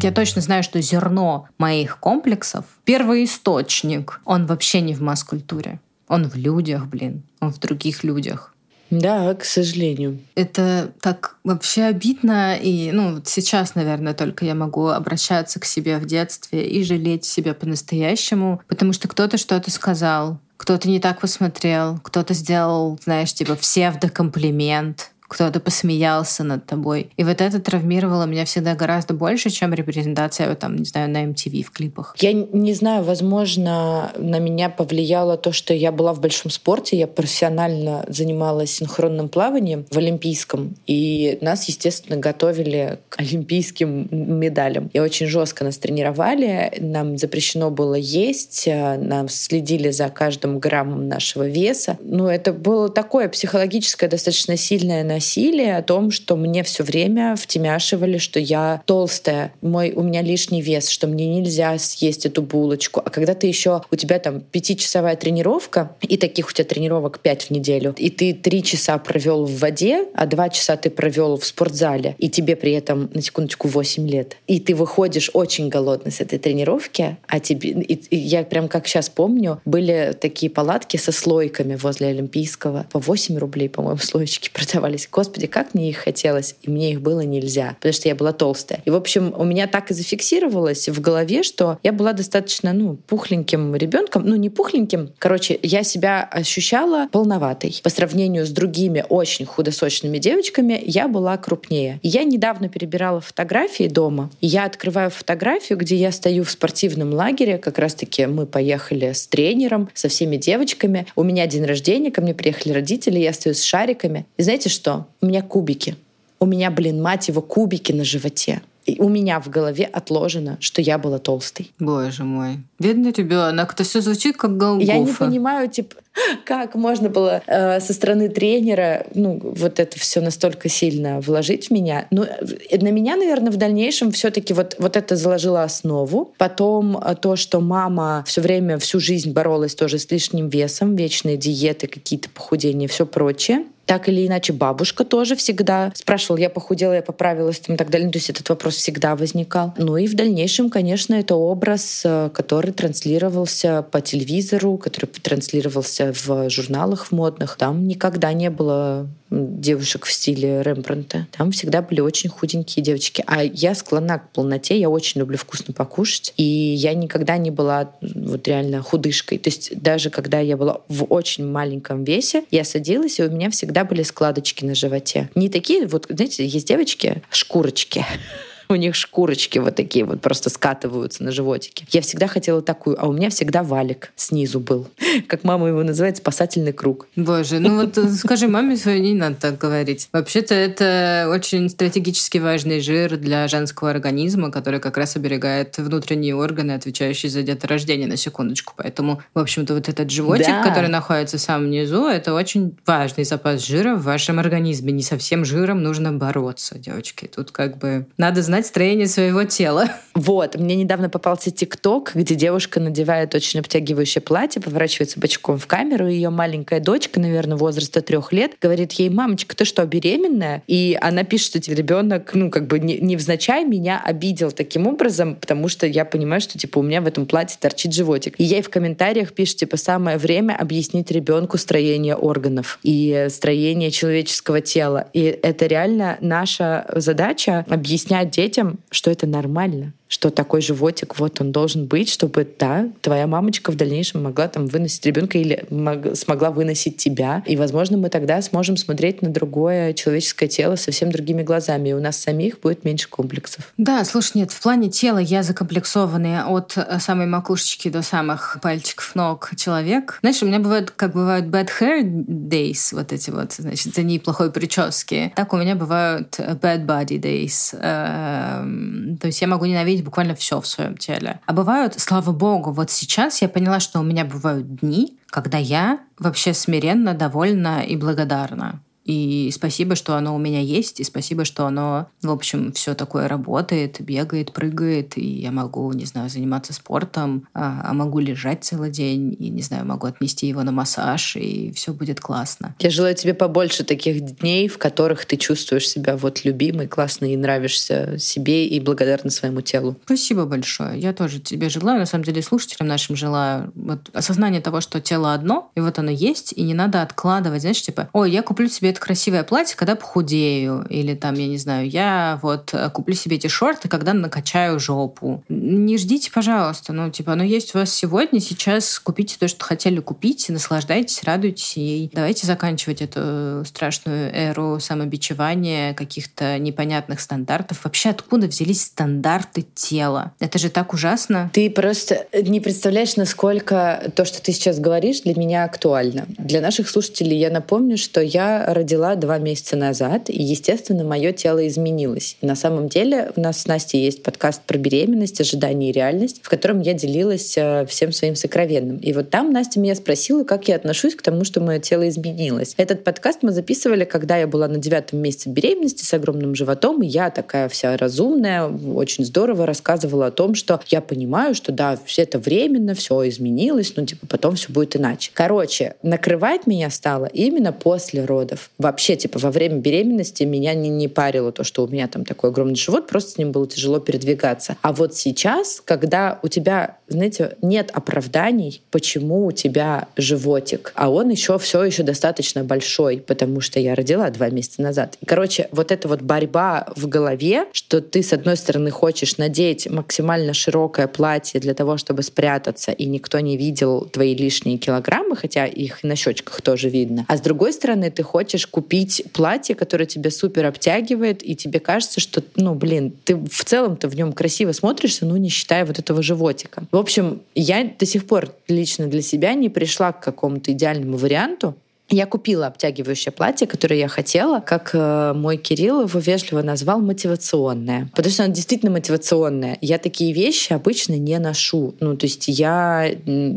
Я 0.04 0.12
точно 0.12 0.42
знаю, 0.42 0.64
что 0.64 0.82
зерно 0.82 1.48
моих 1.60 2.00
комплексов, 2.00 2.66
первый 2.84 3.26
источник, 3.26 4.20
он 4.26 4.48
вообще 4.48 4.82
не 4.82 4.96
в 4.96 5.02
масс-культуре. 5.02 5.80
Он 6.08 6.28
в 6.28 6.36
людях, 6.36 6.88
блин. 6.88 7.24
Он 7.40 7.54
в 7.54 7.60
других 7.60 8.04
людях. 8.04 8.53
Да, 9.00 9.34
к 9.34 9.46
сожалению. 9.46 10.20
Это 10.36 10.92
так 11.02 11.38
вообще 11.44 11.84
обидно. 11.84 12.56
И 12.56 12.92
ну, 12.92 13.22
сейчас, 13.26 13.76
наверное, 13.76 14.14
только 14.14 14.46
я 14.46 14.56
могу 14.56 14.88
обращаться 14.88 15.60
к 15.60 15.66
себе 15.66 15.98
в 15.98 16.06
детстве 16.06 16.68
и 16.68 16.84
жалеть 16.84 17.26
себя 17.26 17.54
по-настоящему, 17.54 18.62
потому 18.68 18.94
что 18.94 19.08
кто-то 19.08 19.38
что-то 19.38 19.72
сказал, 19.72 20.40
кто-то 20.58 20.88
не 20.88 21.00
так 21.00 21.22
посмотрел, 21.22 22.00
кто-то 22.00 22.34
сделал, 22.34 23.00
знаешь, 23.04 23.34
типа 23.34 23.56
псевдокомплимент, 23.56 25.12
кто-то 25.28 25.60
посмеялся 25.60 26.44
над 26.44 26.66
тобой. 26.66 27.10
И 27.18 27.24
вот 27.24 27.42
это 27.42 27.60
травмировало 27.60 28.26
меня 28.26 28.46
всегда 28.46 28.76
гораздо 28.76 29.14
больше, 29.14 29.50
чем 29.50 29.74
репрезентация, 29.74 30.54
там, 30.56 30.76
не 30.76 30.86
знаю, 30.86 31.10
на 31.10 31.24
MTV 31.26 31.64
в 31.64 31.72
клипах. 31.72 32.16
Я 32.20 32.34
не 32.34 32.74
знаю, 32.74 33.04
возможно, 33.04 34.12
на 34.18 34.40
меня 34.40 34.70
повлияло 34.70 35.38
то, 35.38 35.52
что 35.52 35.74
я 35.74 35.92
была 35.92 36.14
в 36.14 36.20
большом 36.20 36.52
спорте, 36.52 36.98
я 36.98 37.08
профессионально 37.08 38.06
занималась 38.08 38.72
синхронным 38.72 39.30
плаванием 39.30 39.86
в 39.90 39.98
Олимпийском, 39.98 40.76
и 40.86 41.38
нас, 41.42 41.68
естественно, 41.68 42.18
готовили 42.18 43.00
к 43.10 43.20
олимпийским 43.20 44.08
медалям. 44.12 44.90
И 44.94 45.00
очень 45.00 45.28
жестко 45.28 45.64
нас 45.64 45.78
тренировали, 45.78 46.74
нам 46.80 47.18
запрещено 47.18 47.72
было 47.72 47.96
есть, 47.96 48.68
э, 48.68 48.98
нам 48.98 49.30
следили 49.30 49.90
за 49.90 50.10
каждым 50.10 50.60
граммом 50.60 51.08
нашего 51.08 51.48
веса. 51.48 51.98
Ну, 52.02 52.28
это 52.28 52.54
было 52.54 52.90
такое 52.90 53.30
психологическое 53.30 54.08
достаточно 54.08 54.58
сильное 54.58 55.04
насилие 55.14 55.78
о 55.78 55.84
том, 55.84 56.12
что 56.12 56.36
мне 56.36 56.64
все 56.64 56.84
время 56.84 57.36
втемяшивали, 57.36 58.18
что 58.18 58.40
я 58.40 58.82
толстая, 58.86 59.54
мой, 59.62 59.92
у 59.92 60.02
меня 60.02 60.22
лишний 60.22 60.62
вес, 60.62 60.90
что 60.90 61.08
мне 61.08 61.28
нельзя 61.28 61.78
съесть 61.78 62.26
эту 62.26 62.42
булочку. 62.42 63.02
А 63.06 63.10
когда 63.10 63.34
ты 63.36 63.48
еще, 63.48 63.82
у 63.92 63.96
тебя 63.96 64.20
там 64.20 64.42
пятичасовая 64.42 65.16
тренировка, 65.16 65.96
и 66.02 66.18
таких 66.18 66.50
у 66.50 66.52
тебя 66.52 66.66
тренировок 66.66 67.20
пять 67.20 67.44
в 67.44 67.50
неделю, 67.52 67.94
и 67.98 68.10
ты 68.10 68.34
три 68.34 68.64
часа 68.64 68.98
провел 68.98 69.46
в 69.46 69.60
воде, 69.60 70.06
а 70.16 70.26
два 70.26 70.50
часа 70.50 70.76
ты 70.78 70.90
провел 70.90 71.38
в 71.38 71.46
спортзале, 71.46 72.16
и 72.18 72.30
тебе 72.30 72.56
при 72.56 72.72
этом, 72.72 73.10
на 73.14 73.22
секундочку, 73.22 73.68
8 73.68 74.08
лет, 74.08 74.38
и 74.48 74.60
ты 74.60 74.76
выходишь 74.76 75.30
очень 75.34 75.70
голодный 75.70 76.12
с 76.12 76.22
этой 76.22 76.40
тренировки, 76.40 77.18
а 77.28 77.40
тебе... 77.40 77.70
И, 77.70 77.94
и 77.94 78.18
я 78.18 78.44
прям 78.44 78.68
как 78.68 78.88
сейчас 78.88 79.10
помню, 79.10 79.62
были 79.66 80.16
такие 80.20 80.50
палатки 80.50 80.98
со 80.98 81.12
слойками 81.12 81.76
возле 81.76 82.08
Олимпийского. 82.08 82.86
По 82.92 83.00
8 83.00 83.38
рублей, 83.38 83.70
по-моему, 83.70 83.98
слоечки 84.02 84.50
продавались. 84.54 85.03
Господи, 85.12 85.48
как 85.48 85.74
мне 85.74 85.90
их 85.90 85.98
хотелось, 85.98 86.56
и 86.62 86.70
мне 86.70 86.92
их 86.92 87.02
было 87.02 87.22
нельзя, 87.22 87.76
потому 87.80 87.94
что 87.94 88.08
я 88.08 88.16
была 88.16 88.34
толстая. 88.34 88.82
И, 88.86 88.90
в 88.90 88.96
общем, 88.96 89.34
у 89.38 89.44
меня 89.44 89.68
так 89.68 89.92
и 89.92 89.94
зафиксировалось 89.94 90.90
в 90.90 91.02
голове, 91.02 91.44
что 91.44 91.80
я 91.84 91.92
была 91.92 92.14
достаточно, 92.14 92.74
ну, 92.74 92.98
пухленьким 93.08 93.76
ребенком, 93.76 94.24
ну, 94.26 94.36
не 94.36 94.50
пухленьким. 94.50 95.12
Короче, 95.18 95.60
я 95.62 95.84
себя 95.84 96.24
ощущала 96.24 97.08
полноватой. 97.12 97.80
По 97.84 97.90
сравнению 97.90 98.46
с 98.46 98.50
другими 98.50 99.06
очень 99.08 99.46
худосочными 99.46 100.18
девочками, 100.18 100.82
я 100.86 101.08
была 101.08 101.38
крупнее. 101.38 102.00
Я 102.04 102.24
недавно 102.24 102.70
перебирала 102.70 103.22
фотографии 103.22 103.88
дома, 103.88 104.30
и 104.42 104.48
я 104.48 104.66
открываю 104.66 105.10
фотографию, 105.10 105.78
где 105.78 105.96
я 105.96 106.12
стою 106.12 106.44
в 106.44 106.52
спортивном 106.52 107.14
лагере, 107.14 107.58
как 107.58 107.80
раз-таки 107.80 108.26
мы 108.26 108.46
поехали 108.46 109.12
с 109.14 109.28
тренером, 109.28 109.90
со 109.94 110.08
всеми 110.08 110.38
девочками. 110.38 111.08
У 111.16 111.24
меня 111.24 111.48
день 111.48 111.66
рождения, 111.66 112.12
ко 112.12 112.22
мне 112.22 112.34
приехали 112.34 112.74
родители, 112.74 113.20
я 113.20 113.34
стою 113.34 113.56
с 113.56 113.62
шариками. 113.64 114.26
И 114.38 114.44
знаете 114.44 114.70
что? 114.70 114.93
У 115.22 115.26
меня 115.26 115.42
кубики. 115.42 115.96
У 116.40 116.46
меня, 116.46 116.72
блин, 116.72 117.02
мать 117.02 117.30
его, 117.30 117.42
кубики 117.42 117.92
на 117.94 118.04
животе. 118.04 118.62
И 118.86 119.00
у 119.00 119.08
меня 119.08 119.40
в 119.40 119.50
голове 119.50 119.86
отложено, 119.86 120.58
что 120.60 120.82
я 120.82 120.98
была 120.98 121.18
толстой. 121.18 121.72
Боже 121.80 122.24
мой. 122.24 122.60
Бедный 122.80 123.12
ребенок. 123.12 123.74
Это 123.74 123.84
все 123.84 124.02
звучит 124.02 124.36
как 124.36 124.58
Голгофа. 124.58 124.92
Я 124.92 125.00
не 125.00 125.14
понимаю, 125.14 125.70
типа, 125.70 125.96
как 126.46 126.76
можно 126.76 127.10
было 127.10 127.42
э, 127.48 127.80
со 127.80 127.94
стороны 127.94 128.28
тренера, 128.28 129.06
ну, 129.16 129.40
вот 129.42 129.80
это 129.80 129.98
все 129.98 130.20
настолько 130.20 130.68
сильно 130.68 131.22
вложить 131.22 131.68
в 131.68 131.72
меня. 131.72 132.08
Ну, 132.12 132.24
э, 132.24 132.78
на 132.78 132.90
меня, 132.90 133.16
наверное, 133.16 133.52
в 133.52 133.58
дальнейшем 133.58 134.12
все-таки 134.12 134.54
вот, 134.54 134.76
вот 134.80 134.98
это 134.98 135.16
заложило 135.16 135.64
основу. 135.64 136.34
Потом 136.38 136.98
э, 136.98 137.16
то, 137.16 137.38
что 137.38 137.62
мама 137.62 138.24
все 138.28 138.42
время, 138.42 138.78
всю 138.80 139.00
жизнь 139.00 139.32
боролась 139.32 139.76
тоже 139.76 139.98
с 139.98 140.12
лишним 140.12 140.50
весом, 140.50 140.96
вечные 140.98 141.38
диеты, 141.38 141.88
какие-то 141.88 142.30
похудения, 142.30 142.90
все 142.90 143.06
прочее 143.06 143.64
так 143.86 144.10
или 144.10 144.28
иначе 144.28 144.54
бабушка 144.54 145.04
тоже 145.04 145.36
всегда 145.36 145.92
спрашивала, 145.96 146.38
я 146.38 146.50
похудела, 146.50 146.94
я 146.94 147.02
поправилась 147.02 147.62
и 147.68 147.76
так 147.76 147.90
далее. 147.90 148.10
То 148.10 148.18
есть 148.18 148.30
этот 148.30 148.48
вопрос 148.50 148.76
всегда 148.76 149.16
возникал. 149.16 149.74
Ну 149.78 149.98
и 149.98 150.08
в 150.08 150.16
дальнейшем, 150.16 150.70
конечно, 150.70 151.14
это 151.16 151.36
образ, 151.36 152.02
э, 152.06 152.30
который 152.34 152.72
транслировался 152.72 153.86
по 153.92 154.02
телевизору, 154.02 154.78
который 154.78 155.08
транслировался 155.08 156.14
в 156.14 156.50
журналах 156.50 157.12
модных. 157.12 157.58
Там 157.58 157.88
никогда 157.88 158.34
не 158.34 158.50
было 158.50 159.08
девушек 159.34 160.06
в 160.06 160.12
стиле 160.12 160.62
Рембранта. 160.62 161.28
Там 161.32 161.52
всегда 161.52 161.82
были 161.82 162.02
очень 162.02 162.30
худенькие 162.30 162.84
девочки. 162.84 163.24
А 163.28 163.44
я 163.44 163.76
склонна 163.76 164.20
к 164.20 164.30
полноте, 164.32 164.80
я 164.80 164.90
очень 164.90 165.20
люблю 165.20 165.38
вкусно 165.38 165.74
покушать. 165.74 166.34
И 166.38 166.44
я 166.44 166.94
никогда 166.94 167.38
не 167.38 167.52
была 167.52 167.92
вот 168.02 168.48
реально 168.48 168.82
худышкой. 168.82 169.38
То 169.38 169.50
есть 169.50 169.80
даже 169.82 170.10
когда 170.10 170.40
я 170.40 170.58
была 170.58 170.82
в 170.88 171.06
очень 171.06 171.46
маленьком 171.46 172.04
весе, 172.04 172.44
я 172.52 172.64
садилась, 172.64 173.20
и 173.20 173.24
у 173.24 173.32
меня 173.32 173.50
всегда 173.50 173.84
были 173.84 174.04
складочки 174.04 174.64
на 174.66 174.76
животе. 174.76 175.30
Не 175.36 175.50
такие 175.50 175.88
вот, 175.88 176.06
знаете, 176.10 176.46
есть 176.46 176.68
девочки, 176.68 177.22
шкурочки 177.32 178.06
у 178.74 178.76
них 178.76 178.96
шкурочки 178.96 179.60
вот 179.60 179.76
такие 179.76 180.06
вот 180.06 180.22
просто 180.22 180.50
скатываются 180.50 181.24
на 181.24 181.32
животике. 181.32 181.86
Я 181.90 182.02
всегда 182.02 182.28
хотела 182.28 182.62
такую, 182.62 183.02
а 183.02 183.08
у 183.08 183.14
меня 183.14 183.30
всегда 183.30 183.64
валик 183.64 184.12
снизу 184.16 184.60
был. 184.60 184.88
Как 185.28 185.44
мама 185.44 185.68
его 185.68 185.84
называет, 185.84 186.18
спасательный 186.18 186.74
круг. 186.74 187.08
Боже, 187.16 187.60
ну 187.60 187.78
вот 187.78 187.98
э, 187.98 188.10
скажи 188.10 188.48
маме 188.48 188.78
своей, 188.78 189.02
не 189.02 189.14
надо 189.14 189.36
так 189.36 189.58
говорить. 189.58 190.10
Вообще-то 190.12 190.54
это 190.54 191.30
очень 191.30 191.70
стратегически 191.70 192.38
важный 192.38 192.80
жир 192.80 193.18
для 193.18 193.48
женского 193.48 193.90
организма, 193.92 194.52
который 194.52 194.80
как 194.80 194.98
раз 194.98 195.16
оберегает 195.16 195.78
внутренние 195.78 196.36
органы, 196.36 196.72
отвечающие 196.72 197.30
за 197.30 197.44
деторождение, 197.44 198.08
на 198.08 198.18
секундочку. 198.18 198.74
Поэтому, 198.78 199.22
в 199.34 199.40
общем-то, 199.40 199.74
вот 199.74 199.90
этот 199.90 200.10
животик, 200.10 200.48
да. 200.48 200.64
который 200.64 200.90
находится 200.90 201.38
в 201.38 201.42
самом 201.42 201.70
низу, 201.70 202.06
это 202.06 202.34
очень 202.34 202.76
важный 202.86 203.24
запас 203.24 203.66
жира 203.66 203.96
в 203.96 204.04
вашем 204.04 204.40
организме. 204.40 204.92
Не 204.92 205.04
совсем 205.04 205.46
жиром 205.46 205.84
нужно 205.84 206.12
бороться, 206.12 206.78
девочки. 206.78 207.30
Тут 207.34 207.52
как 207.52 207.78
бы 207.78 208.08
надо 208.18 208.42
знать 208.42 208.63
знать 208.64 208.68
строение 208.68 209.08
своего 209.08 209.44
тела. 209.44 209.90
Вот. 210.14 210.56
Мне 210.56 210.76
недавно 210.76 211.10
попался 211.10 211.52
ТикТок, 211.52 212.12
где 212.14 212.36
девушка 212.36 212.80
надевает 212.80 213.34
очень 213.34 213.60
обтягивающее 213.60 214.22
платье, 214.22 214.62
поворачивается 214.62 215.20
бочком 215.20 215.58
в 215.58 215.66
камеру, 215.66 216.08
и 216.08 216.14
ее 216.14 216.30
маленькая 216.30 216.80
дочка, 216.80 217.20
наверное, 217.20 217.58
возраста 217.58 218.02
трех 218.02 218.32
лет, 218.32 218.52
говорит 218.62 218.92
ей, 218.94 219.10
мамочка, 219.10 219.56
ты 219.56 219.66
что, 219.66 219.86
беременная? 219.86 220.62
И 220.68 220.98
она 221.02 221.24
пишет, 221.24 221.48
что 221.48 221.60
типа, 221.60 221.76
ребенок, 221.76 222.32
ну, 222.36 222.52
как 222.52 222.68
бы 222.68 222.80
не, 222.80 223.00
невзначай 223.00 223.66
меня 223.66 224.02
обидел 224.04 224.52
таким 224.52 224.88
образом, 224.88 225.36
потому 225.36 225.68
что 225.68 225.88
я 225.88 226.06
понимаю, 226.06 226.42
что, 226.42 226.60
типа, 226.60 226.80
у 226.80 226.84
меня 226.84 227.02
в 227.02 227.08
этом 227.08 227.26
платье 227.26 227.58
торчит 227.60 227.94
животик. 227.94 228.40
И 228.40 228.44
ей 228.44 228.62
в 228.62 228.70
комментариях 228.70 229.34
пишет, 229.34 229.58
типа, 229.58 229.78
самое 229.78 230.18
время 230.18 230.56
объяснить 230.56 231.10
ребенку 231.12 231.58
строение 231.58 232.16
органов 232.16 232.80
и 232.84 233.28
строение 233.30 233.90
человеческого 233.90 234.62
тела. 234.62 235.08
И 235.14 235.24
это 235.24 235.66
реально 235.66 236.18
наша 236.22 236.86
задача 236.94 237.66
объяснять 237.68 238.30
детям, 238.44 238.80
что 238.90 239.10
это 239.12 239.26
нормально, 239.26 239.94
что 240.14 240.30
такой 240.30 240.62
животик, 240.62 241.18
вот 241.18 241.42
он 241.42 241.52
должен 241.52 241.88
быть, 241.88 242.08
чтобы, 242.08 242.48
да, 242.60 242.88
твоя 243.02 243.26
мамочка 243.26 243.72
в 243.72 243.76
дальнейшем 243.76 244.22
могла 244.22 244.48
там 244.48 244.68
выносить 244.68 245.04
ребенка 245.08 245.40
или 245.40 245.66
мог, 245.72 246.16
смогла 246.16 246.52
выносить 246.52 246.98
тебя. 246.98 247.42
И, 247.48 247.58
возможно, 247.58 247.98
мы 247.98 248.10
тогда 248.10 248.40
сможем 248.44 248.78
смотреть 248.78 249.24
на 249.24 249.30
другое 249.30 249.94
человеческое 249.94 250.48
тело 250.48 250.76
совсем 250.76 251.12
другими 251.12 251.42
глазами, 251.42 251.90
и 251.90 251.94
у 251.94 252.00
нас 252.00 252.18
самих 252.18 252.60
будет 252.60 252.86
меньше 252.86 253.10
комплексов. 253.10 253.74
Да, 253.78 254.06
слушай, 254.06 254.38
нет, 254.38 254.52
в 254.52 254.62
плане 254.62 254.92
тела 254.92 255.18
я 255.18 255.42
закомплексованный 255.42 256.44
от 256.44 256.78
э, 256.78 257.00
самой 257.00 257.26
макушечки 257.26 257.90
до 257.90 258.04
самых 258.04 258.60
пальчиков 258.62 259.16
ног 259.16 259.50
человек. 259.58 260.20
Знаешь, 260.22 260.44
у 260.44 260.46
меня 260.46 260.60
бывает, 260.60 260.92
как 260.92 261.14
бывают 261.14 261.48
bad 261.48 261.70
hair 261.82 262.04
days, 262.04 262.90
вот 262.92 263.12
эти 263.14 263.32
вот, 263.32 263.54
значит, 263.54 263.96
за 263.96 264.04
неплохой 264.04 264.52
прически. 264.52 265.34
Так 265.36 265.54
у 265.54 265.58
меня 265.58 265.74
бывают 265.74 266.38
bad 266.38 266.86
body 266.86 267.20
days. 267.20 267.76
Эм, 267.82 269.18
то 269.20 269.26
есть 269.26 269.42
я 269.42 269.48
могу 269.48 269.66
ненавидеть 269.66 270.03
буквально 270.04 270.36
все 270.36 270.62
в 270.62 270.68
своем 270.68 270.98
теле. 270.98 271.40
А 271.46 271.54
бывают, 271.54 272.00
слава 272.00 272.32
богу, 272.32 272.72
вот 272.72 272.92
сейчас 272.92 273.42
я 273.42 273.50
поняла, 273.50 273.80
что 273.80 274.00
у 274.00 274.04
меня 274.04 274.26
бывают 274.26 274.76
дни, 274.76 275.18
когда 275.28 275.58
я 275.58 276.00
вообще 276.20 276.54
смиренно, 276.54 277.14
довольна 277.14 277.82
и 277.82 277.96
благодарна. 277.96 278.82
И 279.06 279.52
спасибо, 279.54 279.96
что 279.96 280.16
оно 280.16 280.36
у 280.36 280.40
меня 280.40 280.62
есть, 280.62 281.00
и 281.00 281.04
спасибо, 281.04 281.46
что 281.46 281.66
оно, 281.66 282.08
в 282.22 282.32
общем, 282.32 282.72
все 282.72 282.94
такое 282.94 283.28
работает, 283.28 284.00
бегает, 284.00 284.54
прыгает, 284.54 285.18
и 285.18 285.26
я 285.26 285.52
могу, 285.52 285.92
не 285.94 286.06
знаю, 286.06 286.30
заниматься 286.30 286.74
спортом, 286.74 287.48
а, 287.54 287.82
а 287.86 287.94
могу 287.94 288.20
лежать 288.20 288.64
целый 288.64 288.92
день, 288.92 289.36
и, 289.38 289.50
не 289.50 289.62
знаю, 289.62 289.86
могу 289.86 290.08
отнести 290.08 290.48
его 290.48 290.64
на 290.64 290.72
массаж, 290.72 291.36
и 291.36 291.72
все 291.74 291.94
будет 291.94 292.22
классно. 292.22 292.76
Я 292.80 292.90
желаю 292.90 293.16
тебе 293.16 293.34
побольше 293.34 293.84
таких 293.84 294.22
дней, 294.22 294.68
в 294.68 294.78
которых 294.78 295.26
ты 295.26 295.38
чувствуешь 295.38 295.88
себя 295.88 296.16
вот 296.16 296.46
любимой, 296.46 296.88
классной, 296.88 297.34
и 297.34 297.38
нравишься 297.38 298.18
себе 298.18 298.68
и 298.68 298.80
благодарна 298.80 299.30
своему 299.30 299.62
телу. 299.62 299.98
Спасибо 300.06 300.46
большое. 300.46 301.00
Я 301.00 301.14
тоже 301.14 301.40
тебе 301.40 301.70
желаю, 301.70 302.00
на 302.00 302.06
самом 302.06 302.24
деле, 302.24 302.42
слушателям 302.42 302.88
нашим 302.88 303.16
желаю 303.16 303.72
вот 303.76 304.10
осознание 304.14 304.62
того, 304.62 304.82
что 304.82 305.02
тело 305.02 305.34
одно, 305.34 305.72
и 305.76 305.82
вот 305.82 306.00
оно 306.00 306.12
есть, 306.12 306.54
и 306.54 306.64
не 306.64 306.74
надо 306.74 307.02
откладывать, 307.02 307.62
знаешь, 307.62 307.82
типа, 307.82 308.10
ой, 308.14 308.32
я 308.32 308.42
куплю 308.42 308.70
себе 308.70 308.93
это 308.94 309.02
красивое 309.02 309.44
платье, 309.44 309.76
когда 309.76 309.96
похудею. 309.96 310.86
Или 310.90 311.16
там, 311.16 311.34
я 311.36 311.48
не 311.48 311.58
знаю, 311.58 311.90
я 311.90 312.40
вот 312.42 312.74
э, 312.74 312.90
куплю 312.90 313.16
себе 313.16 313.36
эти 313.36 313.48
шорты, 313.48 313.90
когда 313.90 314.14
накачаю 314.14 314.80
жопу. 314.80 315.44
Не 315.50 315.98
ждите, 315.98 316.32
пожалуйста. 316.32 316.94
Ну, 316.94 317.10
типа, 317.10 317.34
оно 317.34 317.44
есть 317.44 317.76
у 317.76 317.80
вас 317.80 317.94
сегодня, 317.94 318.40
сейчас 318.40 319.00
купите 319.00 319.36
то, 319.40 319.48
что 319.48 319.66
хотели 319.66 320.00
купить, 320.00 320.48
наслаждайтесь, 320.50 321.24
радуйтесь. 321.24 321.74
И 321.76 322.10
давайте 322.14 322.48
заканчивать 322.48 323.02
эту 323.02 323.64
страшную 323.66 324.34
эру 324.34 324.80
самобичевания, 324.80 325.94
каких-то 325.94 326.60
непонятных 326.60 327.20
стандартов. 327.20 327.84
Вообще, 327.84 328.10
откуда 328.10 328.48
взялись 328.48 328.84
стандарты 328.84 329.66
тела? 329.74 330.34
Это 330.40 330.60
же 330.60 330.70
так 330.70 330.94
ужасно. 330.94 331.50
Ты 331.54 331.70
просто 331.70 332.28
не 332.34 332.60
представляешь, 332.60 333.16
насколько 333.16 334.12
то, 334.16 334.26
что 334.26 334.42
ты 334.42 334.52
сейчас 334.52 334.80
говоришь, 334.80 335.22
для 335.22 335.34
меня 335.36 335.64
актуально. 335.64 336.26
Для 336.38 336.62
наших 336.62 336.90
слушателей 336.90 337.38
я 337.38 337.50
напомню, 337.50 337.98
что 337.98 338.22
я 338.22 338.74
родила 338.84 339.16
два 339.16 339.38
месяца 339.38 339.76
назад, 339.78 340.30
и, 340.30 340.42
естественно, 340.42 341.04
мое 341.04 341.32
тело 341.32 341.66
изменилось. 341.68 342.38
И 342.42 342.46
на 342.46 342.56
самом 342.56 342.90
деле 342.90 343.32
у 343.36 343.42
нас 343.42 343.62
с 343.62 343.68
Настей 343.68 344.04
есть 344.04 344.24
подкаст 344.24 344.62
про 344.62 344.78
беременность, 344.78 345.40
ожидания 345.40 345.90
и 345.90 345.94
реальность, 345.94 346.42
в 346.44 346.50
котором 346.50 346.82
я 346.82 346.94
делилась 346.94 347.58
э, 347.58 347.86
всем 347.88 348.12
своим 348.12 348.36
сокровенным. 348.36 348.98
И 348.98 349.14
вот 349.14 349.30
там 349.30 349.52
Настя 349.52 349.80
меня 349.80 349.96
спросила, 349.96 350.44
как 350.44 350.68
я 350.68 350.76
отношусь 350.76 351.16
к 351.16 351.22
тому, 351.22 351.46
что 351.46 351.62
мое 351.62 351.80
тело 351.80 352.08
изменилось. 352.10 352.74
Этот 352.78 353.06
подкаст 353.06 353.40
мы 353.42 353.52
записывали, 353.52 354.04
когда 354.04 354.38
я 354.38 354.48
была 354.48 354.68
на 354.68 354.80
девятом 354.80 355.20
месяце 355.20 355.50
беременности 355.50 356.04
с 356.04 356.14
огромным 356.14 356.54
животом, 356.54 357.02
и 357.02 357.08
я 357.08 357.30
такая 357.30 357.70
вся 357.70 357.96
разумная, 357.96 358.68
очень 358.68 359.24
здорово 359.24 359.66
рассказывала 359.66 360.28
о 360.28 360.32
том, 360.32 360.56
что 360.56 360.82
я 360.88 361.00
понимаю, 361.00 361.56
что 361.56 361.72
да, 361.72 361.98
все 362.06 362.24
это 362.24 362.38
временно, 362.38 362.96
все 362.96 363.30
изменилось, 363.30 363.94
но 363.96 364.06
типа 364.06 364.28
потом 364.28 364.56
все 364.56 364.74
будет 364.74 364.98
иначе. 364.98 365.32
Короче, 365.34 365.96
накрывать 366.04 366.68
меня 366.68 366.90
стало 366.90 367.28
именно 367.28 367.72
после 367.72 368.26
родов. 368.26 368.70
Вообще, 368.78 369.16
типа, 369.16 369.40
во 369.40 369.52
время 369.52 369.78
беременности 369.78 370.44
меня 370.44 370.74
не, 370.74 370.90
не 370.90 371.08
парило 371.08 371.52
то, 371.52 371.64
что 371.64 371.84
у 371.84 371.88
меня 371.88 372.08
там 372.08 372.26
такой 372.26 372.50
огромный 372.50 372.76
живот, 372.76 373.08
просто 373.08 373.32
с 373.32 373.38
ним 373.38 373.52
было 373.52 373.68
тяжело 373.68 374.00
передвигаться. 374.00 374.78
А 374.82 374.94
вот 374.94 375.16
сейчас, 375.16 375.82
когда 375.84 376.40
у 376.42 376.48
тебя, 376.48 376.98
знаете, 377.18 377.58
нет 377.62 377.92
оправданий, 377.94 378.82
почему 378.92 379.46
у 379.46 379.52
тебя 379.52 380.08
животик, 380.18 380.92
а 380.96 381.10
он 381.10 381.30
еще 381.30 381.58
все 381.60 381.84
еще 381.84 382.04
достаточно 382.04 382.64
большой, 382.64 383.18
потому 383.18 383.62
что 383.62 383.80
я 383.80 383.96
родила 383.96 384.30
два 384.30 384.50
месяца 384.50 384.82
назад. 384.82 385.18
Короче, 385.26 385.68
вот 385.72 385.92
эта 385.92 386.08
вот 386.08 386.22
борьба 386.22 386.88
в 386.96 387.08
голове, 387.08 387.66
что 387.72 388.02
ты, 388.02 388.24
с 388.24 388.34
одной 388.34 388.58
стороны, 388.58 388.92
хочешь 388.92 389.38
надеть 389.38 389.90
максимально 389.90 390.54
широкое 390.54 391.08
платье 391.08 391.60
для 391.60 391.74
того, 391.74 391.98
чтобы 391.98 392.24
спрятаться, 392.24 392.92
и 392.92 393.06
никто 393.06 393.40
не 393.40 393.58
видел 393.58 394.02
твои 394.02 394.36
лишние 394.36 394.78
килограммы, 394.78 395.36
хотя 395.36 395.66
их 395.66 396.04
на 396.04 396.16
щечках 396.16 396.62
тоже 396.62 396.90
видно. 396.90 397.26
А 397.28 397.38
с 397.38 397.42
другой 397.42 397.74
стороны, 397.74 398.12
ты 398.12 398.24
хочешь 398.24 398.68
купить 398.68 399.24
платье, 399.34 399.76
которое 399.76 400.06
тебе 400.06 400.32
супер 400.32 400.66
обтягивает, 400.66 401.44
и 401.44 401.56
тебе 401.56 401.80
кажется, 401.80 402.20
что, 402.20 402.44
ну, 402.56 402.76
блин, 402.76 403.14
ты 403.24 403.36
в 403.36 403.64
целом-то 403.64 404.08
в 404.08 404.16
нем 404.16 404.34
красиво 404.34 404.72
смотришься, 404.72 405.26
ну, 405.26 405.38
не 405.38 405.50
считая 405.50 405.86
вот 405.86 406.00
этого 406.00 406.22
животика. 406.22 406.84
В 406.92 406.98
общем, 407.04 407.42
я 407.56 407.84
до 407.98 408.06
сих 408.06 408.26
пор 408.26 408.54
лично 408.68 409.08
для 409.08 409.22
себя 409.22 409.54
не 409.54 409.70
пришла 409.70 410.12
к 410.12 410.22
какому-то 410.22 410.72
идеальному 410.72 411.18
варианту, 411.18 411.76
я 412.10 412.26
купила 412.26 412.68
обтягивающее 412.68 413.32
платье, 413.32 413.66
которое 413.66 414.00
я 414.00 414.08
хотела, 414.08 414.60
как 414.60 414.92
э, 414.94 415.34
мой 415.34 415.58
Кирилл 415.58 416.02
его 416.02 416.20
вежливо 416.20 416.62
назвал 416.62 417.00
мотивационное. 417.00 418.10
Потому 418.16 418.32
что 418.32 418.44
оно 418.44 418.54
действительно 418.54 418.92
мотивационное. 418.92 419.78
Я 419.82 419.98
такие 419.98 420.34
вещи 420.34 420.74
обычно 420.74 421.14
не 421.14 421.40
ношу. 421.40 421.96
Ну, 422.00 422.16
то 422.16 422.26
есть 422.26 422.48
я 422.48 423.10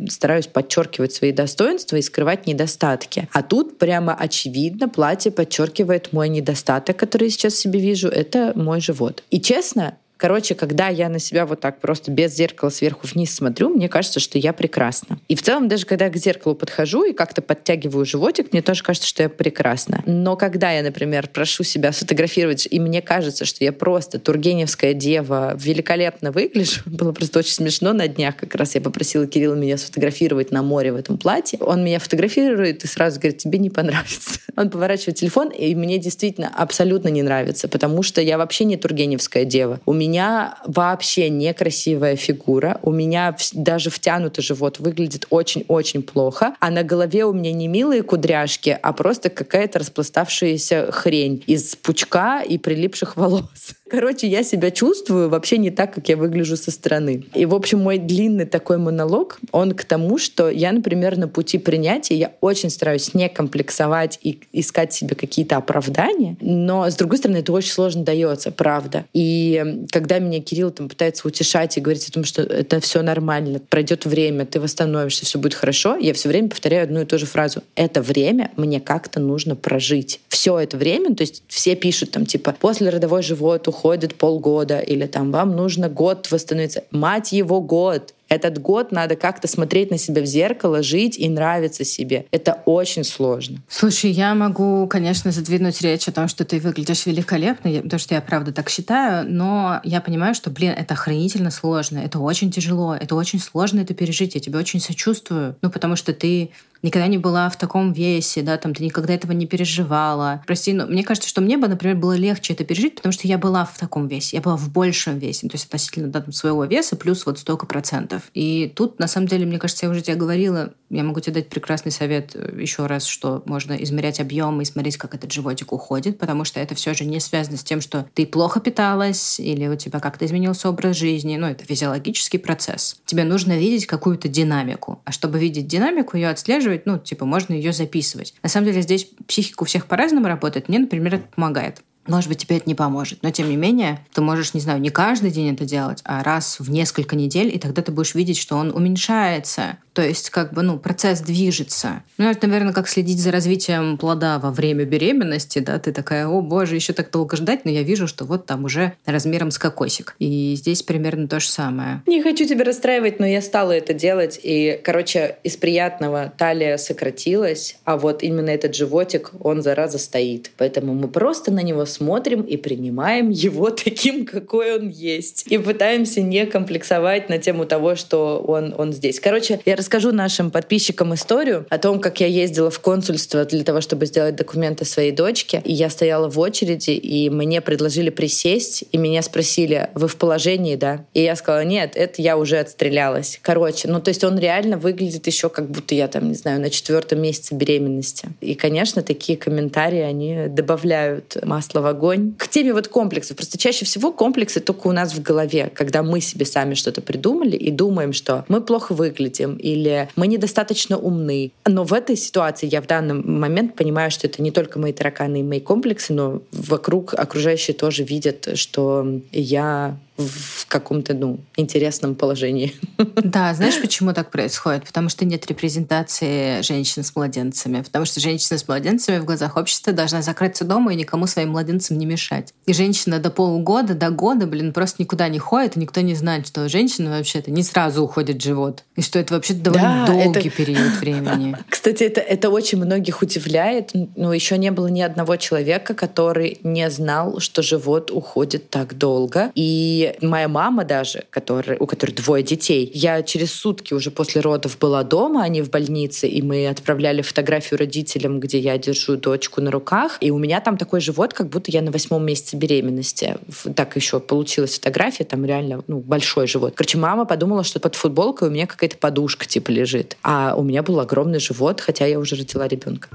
стараюсь 0.08 0.46
подчеркивать 0.46 1.12
свои 1.12 1.32
достоинства 1.32 1.96
и 1.96 2.02
скрывать 2.02 2.46
недостатки. 2.46 3.28
А 3.32 3.42
тут 3.42 3.78
прямо 3.78 4.14
очевидно 4.14 4.88
платье 4.88 5.32
подчеркивает 5.32 6.12
мой 6.12 6.28
недостаток, 6.28 6.96
который 6.96 7.24
я 7.24 7.30
сейчас 7.30 7.56
себе 7.56 7.80
вижу. 7.80 8.08
Это 8.08 8.52
мой 8.54 8.80
живот. 8.80 9.22
И 9.30 9.40
честно, 9.40 9.98
Короче, 10.16 10.54
когда 10.54 10.88
я 10.88 11.08
на 11.08 11.18
себя 11.18 11.44
вот 11.46 11.60
так 11.60 11.80
просто 11.80 12.10
без 12.10 12.34
зеркала 12.34 12.70
сверху 12.70 13.06
вниз 13.06 13.34
смотрю, 13.34 13.68
мне 13.68 13.88
кажется, 13.88 14.18
что 14.18 14.38
я 14.38 14.52
прекрасна. 14.52 15.18
И 15.28 15.34
в 15.34 15.42
целом, 15.42 15.68
даже 15.68 15.84
когда 15.84 16.06
я 16.06 16.10
к 16.10 16.16
зеркалу 16.16 16.54
подхожу 16.54 17.04
и 17.04 17.12
как-то 17.12 17.42
подтягиваю 17.42 18.06
животик, 18.06 18.52
мне 18.52 18.62
тоже 18.62 18.82
кажется, 18.82 19.08
что 19.08 19.22
я 19.22 19.28
прекрасна. 19.28 20.02
Но 20.06 20.36
когда 20.36 20.72
я, 20.72 20.82
например, 20.82 21.28
прошу 21.28 21.64
себя 21.64 21.92
сфотографировать, 21.92 22.66
и 22.70 22.80
мне 22.80 23.02
кажется, 23.02 23.44
что 23.44 23.62
я 23.62 23.72
просто 23.72 24.18
тургеневская 24.18 24.94
дева, 24.94 25.54
великолепно 25.58 26.32
выгляжу, 26.32 26.80
было 26.86 27.12
просто 27.12 27.40
очень 27.40 27.52
смешно 27.52 27.92
на 27.92 28.08
днях, 28.08 28.36
как 28.36 28.54
раз 28.54 28.74
я 28.74 28.80
попросила 28.80 29.26
Кирилла 29.26 29.54
меня 29.54 29.76
сфотографировать 29.76 30.50
на 30.50 30.62
море 30.62 30.92
в 30.92 30.96
этом 30.96 31.18
платье. 31.18 31.58
Он 31.60 31.84
меня 31.84 31.98
фотографирует 31.98 32.84
и 32.84 32.86
сразу 32.86 33.20
говорит, 33.20 33.38
тебе 33.38 33.58
не 33.58 33.70
понравится. 33.70 34.40
Он 34.56 34.70
поворачивает 34.70 35.18
телефон, 35.18 35.50
и 35.50 35.74
мне 35.74 35.98
действительно 35.98 36.48
абсолютно 36.48 37.08
не 37.08 37.22
нравится, 37.22 37.68
потому 37.68 38.02
что 38.02 38.22
я 38.22 38.38
вообще 38.38 38.64
не 38.64 38.76
тургеневская 38.76 39.44
дева. 39.44 39.80
У 39.84 39.92
меня 39.92 40.05
меня 40.06 40.58
вообще 40.64 41.28
некрасивая 41.28 42.16
фигура, 42.16 42.78
у 42.82 42.92
меня 42.92 43.36
даже 43.52 43.90
втянутый 43.90 44.42
живот 44.42 44.78
выглядит 44.78 45.26
очень-очень 45.30 46.02
плохо, 46.02 46.54
а 46.60 46.70
на 46.70 46.82
голове 46.82 47.24
у 47.24 47.32
меня 47.32 47.52
не 47.52 47.68
милые 47.68 48.02
кудряшки, 48.02 48.78
а 48.80 48.92
просто 48.92 49.30
какая-то 49.30 49.80
распластавшаяся 49.80 50.92
хрень 50.92 51.42
из 51.46 51.74
пучка 51.76 52.42
и 52.42 52.58
прилипших 52.58 53.16
волос. 53.16 53.74
Короче, 53.88 54.26
я 54.26 54.42
себя 54.42 54.72
чувствую 54.72 55.28
вообще 55.28 55.58
не 55.58 55.70
так, 55.70 55.94
как 55.94 56.08
я 56.08 56.16
выгляжу 56.16 56.56
со 56.56 56.72
стороны. 56.72 57.24
И, 57.34 57.46
в 57.46 57.54
общем, 57.54 57.78
мой 57.78 57.98
длинный 57.98 58.44
такой 58.44 58.78
монолог, 58.78 59.38
он 59.52 59.72
к 59.72 59.84
тому, 59.84 60.18
что 60.18 60.50
я, 60.50 60.72
например, 60.72 61.16
на 61.16 61.28
пути 61.28 61.58
принятия, 61.58 62.16
я 62.16 62.32
очень 62.40 62.70
стараюсь 62.70 63.14
не 63.14 63.28
комплексовать 63.28 64.18
и 64.22 64.40
искать 64.52 64.92
себе 64.92 65.14
какие-то 65.14 65.56
оправдания, 65.56 66.36
но, 66.40 66.90
с 66.90 66.96
другой 66.96 67.18
стороны, 67.18 67.38
это 67.38 67.52
очень 67.52 67.70
сложно 67.70 68.02
дается, 68.02 68.50
правда. 68.50 69.04
И 69.12 69.86
когда 69.92 70.18
меня 70.18 70.40
Кирилл 70.40 70.72
там 70.72 70.88
пытается 70.88 71.28
утешать 71.28 71.76
и 71.76 71.80
говорить 71.80 72.08
о 72.08 72.12
том, 72.12 72.24
что 72.24 72.42
это 72.42 72.80
все 72.80 73.02
нормально, 73.02 73.60
пройдет 73.60 74.04
время, 74.04 74.46
ты 74.46 74.58
восстановишься, 74.58 75.24
все 75.24 75.38
будет 75.38 75.54
хорошо, 75.54 75.96
я 75.96 76.12
все 76.12 76.28
время 76.28 76.48
повторяю 76.48 76.84
одну 76.84 77.02
и 77.02 77.04
ту 77.04 77.18
же 77.18 77.26
фразу. 77.26 77.62
Это 77.76 78.02
время 78.02 78.50
мне 78.56 78.80
как-то 78.80 79.20
нужно 79.20 79.54
прожить. 79.54 80.20
Все 80.28 80.58
это 80.58 80.76
время, 80.76 81.14
то 81.14 81.22
есть 81.22 81.44
все 81.46 81.76
пишут 81.76 82.10
там 82.10 82.26
типа 82.26 82.56
после 82.58 82.90
родовой 82.90 83.22
живот, 83.22 83.68
уходит 83.76 84.14
полгода, 84.14 84.78
или 84.78 85.06
там 85.06 85.30
вам 85.30 85.54
нужно 85.54 85.88
год 85.88 86.30
восстановиться. 86.30 86.84
Мать 86.90 87.32
его 87.32 87.60
год! 87.60 88.14
Этот 88.28 88.58
год 88.58 88.90
надо 88.90 89.14
как-то 89.14 89.46
смотреть 89.46 89.92
на 89.92 89.98
себя 89.98 90.20
в 90.20 90.26
зеркало, 90.26 90.82
жить 90.82 91.16
и 91.16 91.28
нравиться 91.28 91.84
себе. 91.84 92.26
Это 92.32 92.60
очень 92.64 93.04
сложно. 93.04 93.58
Слушай, 93.68 94.10
я 94.10 94.34
могу, 94.34 94.88
конечно, 94.88 95.30
задвинуть 95.30 95.80
речь 95.80 96.08
о 96.08 96.12
том, 96.12 96.26
что 96.26 96.44
ты 96.44 96.58
выглядишь 96.58 97.06
великолепно, 97.06 97.70
потому 97.82 98.00
что 98.00 98.16
я 98.16 98.20
правда 98.20 98.52
так 98.52 98.68
считаю, 98.68 99.30
но 99.30 99.80
я 99.84 100.00
понимаю, 100.00 100.34
что, 100.34 100.50
блин, 100.50 100.72
это 100.76 100.94
охренительно 100.94 101.52
сложно, 101.52 101.98
это 101.98 102.18
очень 102.18 102.50
тяжело, 102.50 102.96
это 102.96 103.14
очень 103.14 103.38
сложно 103.38 103.80
это 103.80 103.94
пережить, 103.94 104.34
я 104.34 104.40
тебе 104.40 104.58
очень 104.58 104.80
сочувствую, 104.80 105.54
ну, 105.62 105.70
потому 105.70 105.94
что 105.94 106.12
ты 106.12 106.50
никогда 106.82 107.06
не 107.06 107.18
была 107.18 107.48
в 107.48 107.56
таком 107.56 107.92
весе, 107.92 108.42
да, 108.42 108.56
там 108.56 108.74
ты 108.74 108.84
никогда 108.84 109.14
этого 109.14 109.32
не 109.32 109.46
переживала. 109.46 110.42
Прости, 110.46 110.72
но 110.72 110.86
мне 110.86 111.04
кажется, 111.04 111.28
что 111.28 111.40
мне 111.40 111.56
бы, 111.56 111.68
например, 111.68 111.96
было 111.96 112.16
легче 112.16 112.52
это 112.52 112.64
пережить, 112.64 112.96
потому 112.96 113.12
что 113.12 113.26
я 113.26 113.38
была 113.38 113.64
в 113.64 113.78
таком 113.78 114.08
весе, 114.08 114.36
я 114.36 114.42
была 114.42 114.56
в 114.56 114.70
большем 114.70 115.18
весе, 115.18 115.48
то 115.48 115.54
есть 115.54 115.66
относительно 115.66 116.08
да, 116.08 116.20
там, 116.20 116.32
своего 116.32 116.64
веса 116.64 116.96
плюс 116.96 117.26
вот 117.26 117.38
столько 117.38 117.66
процентов. 117.66 118.22
И 118.34 118.72
тут, 118.74 118.98
на 118.98 119.08
самом 119.08 119.28
деле, 119.28 119.46
мне 119.46 119.58
кажется, 119.58 119.86
я 119.86 119.90
уже 119.90 120.02
тебе 120.02 120.16
говорила, 120.16 120.72
я 120.90 121.02
могу 121.02 121.20
тебе 121.20 121.34
дать 121.34 121.48
прекрасный 121.48 121.90
совет 121.90 122.32
э, 122.34 122.58
еще 122.60 122.86
раз, 122.86 123.06
что 123.06 123.42
можно 123.46 123.72
измерять 123.74 124.20
объем 124.20 124.60
и 124.60 124.64
смотреть, 124.64 124.96
как 124.96 125.14
этот 125.14 125.32
животик 125.32 125.72
уходит, 125.72 126.18
потому 126.18 126.44
что 126.44 126.60
это 126.60 126.74
все 126.74 126.94
же 126.94 127.04
не 127.04 127.20
связано 127.20 127.56
с 127.56 127.64
тем, 127.64 127.80
что 127.80 128.06
ты 128.14 128.26
плохо 128.26 128.60
питалась 128.60 129.40
или 129.40 129.66
у 129.66 129.76
тебя 129.76 130.00
как-то 130.00 130.26
изменился 130.26 130.68
образ 130.68 130.96
жизни. 130.96 131.36
Ну, 131.36 131.46
это 131.46 131.64
физиологический 131.64 132.38
процесс. 132.38 132.96
Тебе 133.04 133.24
нужно 133.24 133.58
видеть 133.58 133.86
какую-то 133.86 134.28
динамику. 134.28 135.00
А 135.04 135.12
чтобы 135.12 135.38
видеть 135.38 135.66
динамику, 135.66 136.16
ее 136.16 136.28
отслеживать, 136.28 136.65
записывать, 136.66 136.86
ну, 136.86 136.98
типа, 136.98 137.24
можно 137.24 137.54
ее 137.54 137.72
записывать. 137.72 138.34
На 138.42 138.48
самом 138.48 138.66
деле 138.66 138.82
здесь 138.82 139.08
психика 139.26 139.62
у 139.62 139.66
всех 139.66 139.86
по-разному 139.86 140.26
работает. 140.26 140.68
Мне, 140.68 140.78
например, 140.78 141.16
это 141.16 141.24
помогает. 141.34 141.82
Может 142.06 142.28
быть, 142.28 142.38
тебе 142.38 142.56
это 142.56 142.68
не 142.68 142.74
поможет. 142.74 143.22
Но, 143.22 143.30
тем 143.30 143.48
не 143.48 143.56
менее, 143.56 144.00
ты 144.12 144.20
можешь, 144.20 144.54
не 144.54 144.60
знаю, 144.60 144.80
не 144.80 144.90
каждый 144.90 145.30
день 145.30 145.52
это 145.52 145.64
делать, 145.64 146.00
а 146.04 146.22
раз 146.22 146.60
в 146.60 146.70
несколько 146.70 147.16
недель, 147.16 147.54
и 147.54 147.58
тогда 147.58 147.82
ты 147.82 147.92
будешь 147.92 148.14
видеть, 148.14 148.38
что 148.38 148.56
он 148.56 148.70
уменьшается. 148.70 149.78
То 149.92 150.02
есть, 150.02 150.28
как 150.28 150.52
бы, 150.52 150.60
ну, 150.60 150.78
процесс 150.78 151.20
движется. 151.20 152.02
Ну, 152.18 152.28
это, 152.28 152.46
наверное, 152.46 152.74
как 152.74 152.86
следить 152.86 153.18
за 153.18 153.30
развитием 153.30 153.96
плода 153.96 154.38
во 154.38 154.50
время 154.50 154.84
беременности, 154.84 155.58
да, 155.60 155.78
ты 155.78 155.90
такая, 155.90 156.26
о, 156.26 156.42
боже, 156.42 156.74
еще 156.74 156.92
так 156.92 157.10
долго 157.10 157.36
ждать, 157.36 157.64
но 157.64 157.70
я 157.70 157.82
вижу, 157.82 158.06
что 158.06 158.26
вот 158.26 158.44
там 158.44 158.64
уже 158.64 158.92
размером 159.06 159.50
с 159.50 159.58
кокосик. 159.58 160.14
И 160.18 160.54
здесь 160.54 160.82
примерно 160.82 161.28
то 161.28 161.40
же 161.40 161.48
самое. 161.48 162.02
Не 162.06 162.22
хочу 162.22 162.46
тебя 162.46 162.64
расстраивать, 162.64 163.20
но 163.20 163.26
я 163.26 163.40
стала 163.40 163.72
это 163.72 163.94
делать, 163.94 164.38
и, 164.42 164.78
короче, 164.84 165.36
из 165.42 165.56
приятного 165.56 166.30
талия 166.36 166.76
сократилась, 166.76 167.78
а 167.84 167.96
вот 167.96 168.22
именно 168.22 168.50
этот 168.50 168.74
животик, 168.74 169.32
он, 169.40 169.62
зараза, 169.62 169.98
стоит. 169.98 170.50
Поэтому 170.58 170.92
мы 170.92 171.08
просто 171.08 171.50
на 171.50 171.60
него 171.60 171.86
смотрим 171.96 172.42
и 172.42 172.56
принимаем 172.56 173.30
его 173.30 173.70
таким, 173.84 174.26
какой 174.26 174.78
он 174.78 174.88
есть. 174.88 175.46
И 175.48 175.58
пытаемся 175.58 176.20
не 176.20 176.46
комплексовать 176.46 177.28
на 177.28 177.38
тему 177.38 177.66
того, 177.66 177.96
что 177.96 178.38
он, 178.46 178.74
он 178.76 178.92
здесь. 178.92 179.20
Короче, 179.20 179.60
я 179.64 179.76
расскажу 179.76 180.12
нашим 180.12 180.50
подписчикам 180.50 181.14
историю 181.14 181.66
о 181.70 181.78
том, 181.78 182.00
как 182.00 182.20
я 182.20 182.26
ездила 182.26 182.70
в 182.70 182.80
консульство 182.80 183.44
для 183.44 183.64
того, 183.64 183.80
чтобы 183.80 184.06
сделать 184.06 184.36
документы 184.36 184.84
своей 184.84 185.12
дочке. 185.12 185.62
И 185.64 185.72
я 185.72 185.90
стояла 185.90 186.28
в 186.28 186.38
очереди, 186.38 186.90
и 186.90 187.30
мне 187.30 187.60
предложили 187.60 188.10
присесть, 188.10 188.84
и 188.92 188.98
меня 188.98 189.22
спросили, 189.22 189.90
вы 189.94 190.08
в 190.08 190.16
положении, 190.16 190.76
да? 190.76 191.04
И 191.14 191.22
я 191.22 191.36
сказала, 191.36 191.64
нет, 191.64 191.92
это 191.94 192.22
я 192.22 192.36
уже 192.36 192.58
отстрелялась. 192.58 193.38
Короче, 193.42 193.88
ну 193.88 194.00
то 194.00 194.10
есть 194.10 194.24
он 194.24 194.38
реально 194.38 194.76
выглядит 194.76 195.26
еще 195.26 195.48
как 195.48 195.70
будто 195.70 195.94
я 195.94 196.08
там, 196.08 196.28
не 196.28 196.34
знаю, 196.34 196.60
на 196.60 196.70
четвертом 196.70 197.20
месяце 197.20 197.54
беременности. 197.54 198.28
И, 198.40 198.54
конечно, 198.54 199.02
такие 199.02 199.38
комментарии, 199.38 200.00
они 200.00 200.48
добавляют 200.48 201.36
масла 201.44 201.80
в 201.80 201.85
огонь. 201.86 202.34
К 202.36 202.48
теме 202.48 202.72
вот 202.72 202.88
комплексов. 202.88 203.36
Просто 203.36 203.58
чаще 203.58 203.84
всего 203.84 204.12
комплексы 204.12 204.60
только 204.60 204.86
у 204.88 204.92
нас 204.92 205.14
в 205.14 205.22
голове, 205.22 205.70
когда 205.74 206.02
мы 206.02 206.20
себе 206.20 206.46
сами 206.46 206.74
что-то 206.74 207.00
придумали 207.00 207.56
и 207.56 207.70
думаем, 207.70 208.12
что 208.12 208.44
мы 208.48 208.60
плохо 208.60 208.92
выглядим 208.92 209.56
или 209.56 210.08
мы 210.16 210.26
недостаточно 210.26 210.98
умны. 210.98 211.52
Но 211.66 211.84
в 211.84 211.92
этой 211.92 212.16
ситуации 212.16 212.68
я 212.70 212.80
в 212.80 212.86
данный 212.86 213.14
момент 213.14 213.74
понимаю, 213.74 214.10
что 214.10 214.26
это 214.26 214.42
не 214.42 214.50
только 214.50 214.78
мои 214.78 214.92
тараканы 214.92 215.40
и 215.40 215.42
мои 215.42 215.60
комплексы, 215.60 216.12
но 216.12 216.42
вокруг 216.52 217.14
окружающие 217.14 217.74
тоже 217.74 218.04
видят, 218.04 218.48
что 218.54 219.20
я 219.32 219.96
в 220.16 220.66
каком-то 220.66 221.14
ну, 221.14 221.38
интересном 221.56 222.14
положении. 222.14 222.74
Да, 223.16 223.52
знаешь, 223.54 223.80
почему 223.80 224.12
так 224.12 224.30
происходит? 224.30 224.84
Потому 224.84 225.08
что 225.08 225.24
нет 225.24 225.46
репрезентации 225.46 226.62
женщин 226.62 227.02
с 227.02 227.14
младенцами. 227.16 227.82
Потому 227.82 228.04
что 228.04 228.20
женщина 228.20 228.58
с 228.58 228.68
младенцами 228.68 229.18
в 229.18 229.24
глазах 229.24 229.56
общества 229.56 229.92
должна 229.92 230.22
закрыться 230.22 230.64
дома 230.64 230.92
и 230.92 230.96
никому 230.96 231.26
своим 231.26 231.50
младенцам 231.50 231.98
не 231.98 232.06
мешать. 232.06 232.52
И 232.66 232.72
женщина 232.72 233.18
до 233.18 233.30
полугода, 233.30 233.94
до 233.94 234.10
года, 234.10 234.46
блин, 234.46 234.72
просто 234.72 235.02
никуда 235.02 235.28
не 235.28 235.38
ходит, 235.38 235.76
и 235.76 235.80
никто 235.80 236.00
не 236.02 236.14
знает, 236.14 236.46
что 236.46 236.68
женщина 236.68 237.10
вообще-то 237.10 237.50
не 237.50 237.62
сразу 237.62 238.04
уходит 238.04 238.36
в 238.36 238.44
живот. 238.44 238.84
И 238.96 239.02
что 239.02 239.18
это 239.18 239.34
вообще 239.34 239.54
довольно 239.54 240.06
да, 240.06 240.12
долгий 240.12 240.48
это... 240.48 240.50
период 240.50 240.92
времени. 241.00 241.56
Кстати, 241.68 242.04
это, 242.04 242.20
это 242.20 242.50
очень 242.50 242.78
многих 242.78 243.22
удивляет. 243.22 243.90
Но 244.16 244.32
еще 244.32 244.56
не 244.58 244.70
было 244.70 244.86
ни 244.86 245.00
одного 245.00 245.36
человека, 245.36 245.94
который 245.94 246.58
не 246.62 246.88
знал, 246.90 247.40
что 247.40 247.62
живот 247.62 248.10
уходит 248.10 248.70
так 248.70 248.96
долго. 248.96 249.50
И 249.54 250.05
моя 250.22 250.48
мама 250.48 250.84
даже, 250.84 251.24
который, 251.30 251.76
у 251.78 251.86
которой 251.86 252.12
двое 252.12 252.42
детей, 252.42 252.90
я 252.94 253.22
через 253.22 253.52
сутки 253.52 253.94
уже 253.94 254.10
после 254.10 254.40
родов 254.40 254.78
была 254.78 255.02
дома, 255.02 255.42
они 255.42 255.62
в 255.62 255.70
больнице, 255.70 256.28
и 256.28 256.42
мы 256.42 256.68
отправляли 256.68 257.22
фотографию 257.22 257.78
родителям, 257.78 258.40
где 258.40 258.58
я 258.58 258.78
держу 258.78 259.16
дочку 259.16 259.60
на 259.60 259.70
руках, 259.70 260.18
и 260.20 260.30
у 260.30 260.38
меня 260.38 260.60
там 260.60 260.76
такой 260.76 261.00
живот, 261.00 261.34
как 261.34 261.48
будто 261.48 261.70
я 261.70 261.82
на 261.82 261.90
восьмом 261.90 262.24
месяце 262.24 262.56
беременности. 262.56 263.36
Так 263.74 263.96
еще 263.96 264.20
получилась 264.20 264.74
фотография, 264.74 265.24
там 265.24 265.44
реально 265.44 265.82
ну, 265.86 266.00
большой 266.00 266.46
живот. 266.46 266.74
Короче, 266.76 266.98
мама 266.98 267.24
подумала, 267.24 267.64
что 267.64 267.80
под 267.80 267.94
футболкой 267.94 268.48
у 268.48 268.50
меня 268.50 268.66
какая-то 268.66 268.96
подушка 268.98 269.46
типа 269.46 269.70
лежит. 269.70 270.16
А 270.22 270.54
у 270.56 270.62
меня 270.62 270.82
был 270.82 271.00
огромный 271.00 271.40
живот, 271.40 271.80
хотя 271.80 272.06
я 272.06 272.18
уже 272.18 272.36
родила 272.36 272.66
ребенка. 272.68 273.08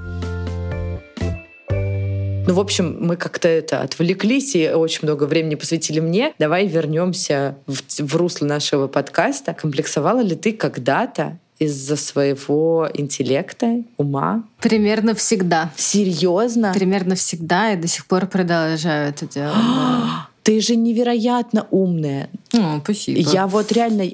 Ну, 2.44 2.54
в 2.54 2.60
общем, 2.60 2.96
мы 3.00 3.16
как-то 3.16 3.46
это 3.46 3.82
отвлеклись 3.82 4.56
и 4.56 4.68
очень 4.68 5.00
много 5.02 5.24
времени 5.24 5.54
посвятили 5.54 6.00
мне. 6.00 6.34
Давай 6.40 6.66
вернемся 6.66 7.56
в, 7.66 7.80
в 7.98 8.16
русло 8.16 8.46
нашего 8.46 8.88
подкаста. 8.88 9.54
Комплексовала 9.54 10.20
ли 10.20 10.34
ты 10.34 10.52
когда-то 10.52 11.38
из-за 11.60 11.94
своего 11.94 12.88
интеллекта, 12.94 13.84
ума? 13.96 14.42
Примерно 14.60 15.14
всегда. 15.14 15.70
Серьезно? 15.76 16.72
Примерно 16.74 17.14
всегда 17.14 17.72
и 17.72 17.76
до 17.76 17.86
сих 17.86 18.06
пор 18.06 18.26
продолжаю 18.26 19.10
это 19.10 19.26
делать. 19.26 19.54
Ты 20.42 20.60
же 20.60 20.74
невероятно 20.74 21.68
умная. 21.70 22.28
О, 22.52 22.80
спасибо. 22.82 23.20
Я 23.20 23.46
вот 23.46 23.70
реально 23.70 24.10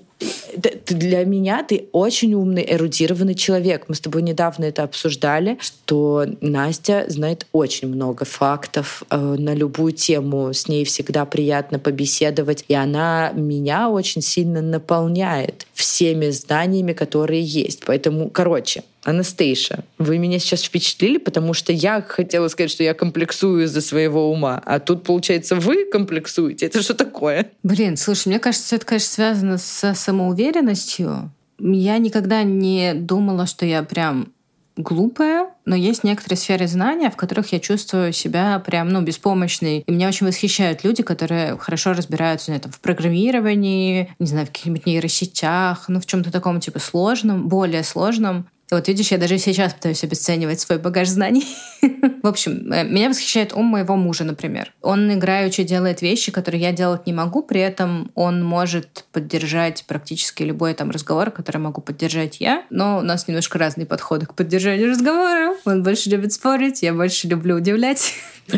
для 0.95 1.25
меня 1.25 1.62
ты 1.62 1.88
очень 1.92 2.35
умный, 2.35 2.66
эрудированный 2.68 3.35
человек. 3.35 3.85
Мы 3.88 3.95
с 3.95 4.00
тобой 4.00 4.23
недавно 4.23 4.64
это 4.64 4.83
обсуждали, 4.83 5.59
что 5.61 6.26
Настя 6.40 7.04
знает 7.09 7.47
очень 7.52 7.88
много 7.88 8.25
фактов 8.25 9.02
э, 9.11 9.16
на 9.16 9.54
любую 9.54 9.92
тему. 9.92 10.52
С 10.52 10.68
ней 10.68 10.85
всегда 10.85 11.25
приятно 11.25 11.78
побеседовать. 11.78 12.64
И 12.68 12.75
она 12.75 13.33
меня 13.35 13.88
очень 13.90 14.23
сильно 14.23 14.62
наполняет 14.62 15.66
всеми 15.75 16.30
знаниями, 16.30 16.92
которые 16.92 17.42
есть. 17.42 17.83
Поэтому, 17.85 18.30
короче, 18.30 18.83
Анастейша, 19.08 19.84
вы 19.96 20.18
меня 20.18 20.38
сейчас 20.38 20.62
впечатлили, 20.62 21.16
потому 21.16 21.54
что 21.54 21.72
я 21.72 22.02
хотела 22.02 22.49
сказать, 22.49 22.71
что 22.71 22.82
я 22.82 22.92
комплексую 22.92 23.64
из-за 23.64 23.80
своего 23.80 24.30
ума, 24.30 24.62
а 24.66 24.80
тут, 24.80 25.02
получается, 25.04 25.56
вы 25.56 25.86
комплексуете. 25.90 26.66
Это 26.66 26.82
что 26.82 26.92
такое? 26.92 27.50
Блин, 27.62 27.97
слушай, 27.97 28.28
мне 28.28 28.38
кажется, 28.38 28.76
это, 28.76 28.84
конечно, 28.84 29.08
связано 29.08 29.56
с 29.56 29.94
самоуверенностью. 29.94 31.30
Я 31.58 31.97
никогда 31.97 32.42
не 32.42 32.92
думала, 32.92 33.47
что 33.47 33.64
я 33.64 33.82
прям 33.82 34.28
глупая, 34.76 35.49
но 35.64 35.75
есть 35.75 36.04
некоторые 36.04 36.36
сферы 36.36 36.66
знания, 36.66 37.10
в 37.10 37.16
которых 37.16 37.50
я 37.52 37.60
чувствую 37.60 38.12
себя 38.12 38.58
прям, 38.58 38.90
ну, 38.90 39.00
беспомощной. 39.00 39.84
И 39.86 39.90
меня 39.90 40.08
очень 40.08 40.26
восхищают 40.26 40.84
люди, 40.84 41.02
которые 41.02 41.56
хорошо 41.56 41.94
разбираются 41.94 42.52
не, 42.52 42.58
там, 42.58 42.73
в 42.73 42.80
программировании, 42.80 44.14
не 44.18 44.26
знаю, 44.26 44.47
в 44.47 44.50
каких-нибудь 44.50 44.84
нейросетях, 44.84 45.88
ну, 45.88 45.99
в 45.99 46.04
чем-то 46.04 46.30
таком, 46.30 46.60
типа, 46.60 46.78
сложном, 46.78 47.49
более 47.49 47.82
сложном. 47.82 48.47
Вот 48.71 48.87
видишь, 48.87 49.13
я 49.13 49.19
даже 49.19 49.39
сейчас 49.39 49.73
пытаюсь 49.73 50.04
обесценивать 50.04 50.61
свой 50.61 50.78
багаж 50.78 51.09
знаний. 51.09 51.47
В 52.23 52.26
общем, 52.26 52.71
э, 52.71 52.85
меня 52.85 53.09
восхищает 53.09 53.54
ум 53.54 53.65
моего 53.65 53.97
мужа, 53.97 54.25
например. 54.25 54.75
Он 54.83 55.11
играючи 55.15 55.63
делает 55.63 56.02
вещи, 56.02 56.31
которые 56.31 56.61
я 56.61 56.73
делать 56.73 57.07
не 57.07 57.15
могу, 57.15 57.43
при 57.43 57.63
этом 57.63 58.11
он 58.15 58.45
может 58.45 59.07
поддержать 59.13 59.85
практически 59.87 60.43
любой 60.43 60.75
там 60.75 60.91
разговор, 60.91 61.31
который 61.31 61.59
могу 61.59 61.81
поддержать 61.81 62.41
я. 62.41 62.65
Но 62.69 62.99
у 62.99 63.02
нас 63.02 63.26
немножко 63.26 63.59
разные 63.59 63.87
подходы 63.87 64.26
к 64.26 64.35
поддержанию 64.35 64.91
разговора. 64.91 65.54
Он 65.65 65.83
больше 65.83 66.11
любит 66.11 66.35
спорить, 66.35 66.83
я 66.83 66.93
больше 66.93 67.26
люблю 67.28 67.57
удивлять. 67.57 68.15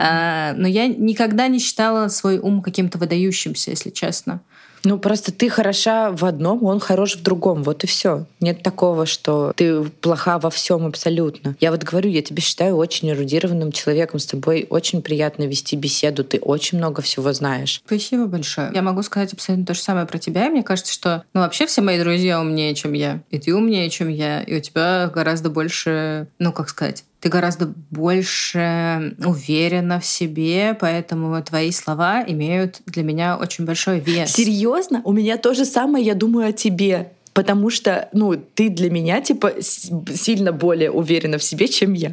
А, 0.00 0.52
но 0.54 0.68
я 0.68 0.86
никогда 0.86 1.48
не 1.48 1.58
считала 1.58 2.06
свой 2.08 2.38
ум 2.38 2.62
каким-то 2.62 2.98
выдающимся, 2.98 3.70
если 3.70 3.90
честно. 3.90 4.40
Ну, 4.84 4.98
просто 4.98 5.32
ты 5.32 5.48
хороша 5.48 6.10
в 6.10 6.24
одном, 6.24 6.64
он 6.64 6.80
хорош 6.80 7.16
в 7.16 7.22
другом. 7.22 7.62
Вот 7.62 7.84
и 7.84 7.86
все. 7.86 8.26
Нет 8.40 8.62
такого, 8.62 9.06
что 9.06 9.52
ты 9.56 9.82
плоха 9.82 10.38
во 10.38 10.50
всем 10.50 10.86
абсолютно. 10.86 11.56
Я 11.60 11.70
вот 11.70 11.82
говорю, 11.82 12.10
я 12.10 12.22
тебя 12.22 12.40
считаю 12.40 12.76
очень 12.76 13.10
эрудированным 13.10 13.72
человеком. 13.72 14.20
С 14.20 14.26
тобой 14.26 14.66
очень 14.70 15.02
приятно 15.02 15.44
вести 15.44 15.76
беседу. 15.76 16.24
Ты 16.24 16.38
очень 16.38 16.78
много 16.78 17.02
всего 17.02 17.32
знаешь. 17.32 17.82
Спасибо 17.86 18.26
большое. 18.26 18.70
Я 18.74 18.82
могу 18.82 19.02
сказать 19.02 19.32
абсолютно 19.32 19.66
то 19.66 19.74
же 19.74 19.80
самое 19.80 20.06
про 20.06 20.18
тебя. 20.18 20.46
И 20.46 20.50
мне 20.50 20.62
кажется, 20.62 20.92
что 20.92 21.24
ну, 21.34 21.40
вообще 21.40 21.66
все 21.66 21.82
мои 21.82 21.98
друзья 21.98 22.40
умнее, 22.40 22.74
чем 22.74 22.92
я. 22.92 23.20
И 23.30 23.38
ты 23.38 23.54
умнее, 23.54 23.90
чем 23.90 24.08
я. 24.08 24.42
И 24.42 24.56
у 24.56 24.60
тебя 24.60 25.10
гораздо 25.12 25.50
больше, 25.50 26.28
ну, 26.38 26.52
как 26.52 26.68
сказать, 26.68 27.04
ты 27.20 27.28
гораздо 27.28 27.72
больше 27.90 29.16
уверена 29.24 29.98
в 29.98 30.04
себе, 30.04 30.76
поэтому 30.78 31.42
твои 31.42 31.72
слова 31.72 32.24
имеют 32.26 32.80
для 32.86 33.02
меня 33.02 33.36
очень 33.36 33.64
большой 33.64 33.98
вес. 33.98 34.32
Серьезно? 34.32 35.02
У 35.04 35.12
меня 35.12 35.36
то 35.36 35.54
же 35.54 35.64
самое, 35.64 36.04
я 36.04 36.14
думаю 36.14 36.48
о 36.48 36.52
тебе. 36.52 37.12
Потому 37.34 37.70
что, 37.70 38.08
ну, 38.12 38.34
ты 38.36 38.68
для 38.68 38.90
меня, 38.90 39.20
типа, 39.20 39.54
сильно 39.60 40.50
более 40.50 40.90
уверена 40.90 41.38
в 41.38 41.44
себе, 41.44 41.68
чем 41.68 41.92
я. 41.92 42.12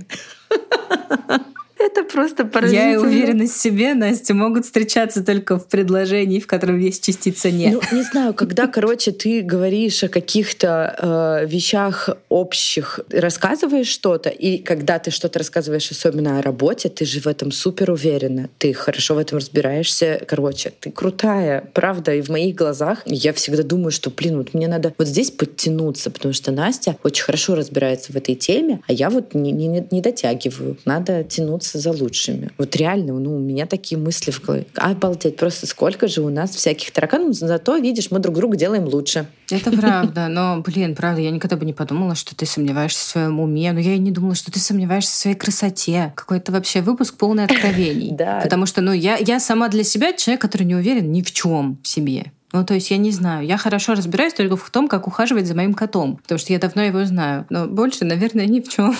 Это 1.77 2.03
просто 2.03 2.45
поразительно. 2.45 2.85
Я 2.85 2.93
и 2.93 2.97
уверенность 2.97 3.53
в 3.53 3.61
себе, 3.61 3.93
Настя, 3.93 4.33
могут 4.33 4.65
встречаться 4.65 5.23
только 5.23 5.59
в 5.59 5.67
предложении, 5.67 6.39
в 6.39 6.47
котором 6.47 6.79
есть 6.79 7.03
частица 7.03 7.51
«не». 7.51 7.71
Ну, 7.71 7.81
не 7.91 8.03
знаю, 8.03 8.33
когда, 8.33 8.67
короче, 8.67 9.11
ты 9.11 9.41
говоришь 9.41 10.03
о 10.03 10.07
каких-то 10.07 11.41
э, 11.43 11.47
вещах 11.47 12.09
общих, 12.29 13.01
рассказываешь 13.09 13.87
что-то, 13.87 14.29
и 14.29 14.57
когда 14.59 14.99
ты 14.99 15.11
что-то 15.11 15.39
рассказываешь, 15.39 15.91
особенно 15.91 16.39
о 16.39 16.41
работе, 16.41 16.87
ты 16.87 17.05
же 17.05 17.19
в 17.19 17.27
этом 17.27 17.51
супер 17.51 17.91
уверена, 17.91 18.49
ты 18.57 18.73
хорошо 18.73 19.15
в 19.15 19.17
этом 19.17 19.39
разбираешься. 19.39 20.21
Короче, 20.25 20.71
ты 20.79 20.91
крутая, 20.91 21.69
правда, 21.73 22.15
и 22.15 22.21
в 22.21 22.29
моих 22.29 22.55
глазах 22.55 23.01
я 23.05 23.33
всегда 23.33 23.63
думаю, 23.63 23.91
что, 23.91 24.09
блин, 24.09 24.37
вот 24.37 24.53
мне 24.53 24.67
надо 24.67 24.93
вот 24.97 25.07
здесь 25.07 25.29
подтянуться, 25.29 26.09
потому 26.09 26.33
что 26.33 26.51
Настя 26.51 26.95
очень 27.03 27.23
хорошо 27.23 27.55
разбирается 27.55 28.13
в 28.13 28.15
этой 28.15 28.35
теме, 28.35 28.81
а 28.87 28.93
я 28.93 29.09
вот 29.09 29.33
не, 29.33 29.51
не, 29.51 29.85
не 29.91 30.01
дотягиваю. 30.01 30.77
Надо 30.85 31.23
тянуться 31.23 31.64
гнаться 31.65 31.79
за 31.79 31.91
лучшими. 31.91 32.51
Вот 32.57 32.75
реально, 32.75 33.13
ну, 33.13 33.35
у 33.35 33.39
меня 33.39 33.65
такие 33.65 33.97
мысли 33.97 34.31
в 34.31 34.41
голове. 34.41 34.65
Обалдеть, 34.75 35.37
просто 35.37 35.67
сколько 35.67 36.07
же 36.07 36.21
у 36.21 36.29
нас 36.29 36.55
всяких 36.55 36.91
тараканов, 36.91 37.33
зато, 37.35 37.77
видишь, 37.77 38.11
мы 38.11 38.19
друг 38.19 38.35
друга 38.35 38.57
делаем 38.57 38.85
лучше. 38.85 39.25
Это 39.49 39.71
правда, 39.71 40.27
но, 40.27 40.61
блин, 40.65 40.95
правда, 40.95 41.21
я 41.21 41.31
никогда 41.31 41.57
бы 41.57 41.65
не 41.65 41.73
подумала, 41.73 42.15
что 42.15 42.35
ты 42.35 42.45
сомневаешься 42.45 42.99
в 42.99 43.09
своем 43.09 43.39
уме, 43.39 43.71
но 43.71 43.79
я 43.79 43.95
и 43.95 43.99
не 43.99 44.11
думала, 44.11 44.35
что 44.35 44.51
ты 44.51 44.59
сомневаешься 44.59 45.11
в 45.11 45.15
своей 45.15 45.35
красоте. 45.35 46.13
Какой-то 46.15 46.51
вообще 46.51 46.81
выпуск 46.81 47.17
полный 47.17 47.45
откровений. 47.45 48.15
Да. 48.15 48.39
Потому 48.41 48.65
что, 48.65 48.81
ну, 48.81 48.93
я, 48.93 49.17
я 49.17 49.39
сама 49.39 49.67
для 49.67 49.83
себя 49.83 50.13
человек, 50.13 50.41
который 50.41 50.63
не 50.63 50.75
уверен 50.75 51.11
ни 51.11 51.21
в 51.21 51.31
чем 51.33 51.77
в 51.83 51.87
себе. 51.87 52.31
Ну, 52.55 52.63
то 52.63 52.73
есть 52.73 52.89
я 52.89 52.95
не 52.95 53.11
знаю. 53.11 53.45
Я 53.45 53.57
хорошо 53.57 53.95
разбираюсь 53.95 54.33
только 54.33 54.55
в 54.55 54.69
том, 54.69 54.87
как 54.87 55.07
ухаживать 55.07 55.45
за 55.45 55.55
моим 55.55 55.73
котом, 55.73 56.15
потому 56.15 56.39
что 56.39 56.53
я 56.53 56.59
давно 56.59 56.83
его 56.83 57.03
знаю. 57.03 57.45
Но 57.49 57.67
больше, 57.67 58.05
наверное, 58.05 58.45
ни 58.45 58.61
в 58.61 58.69
чем. 58.69 58.95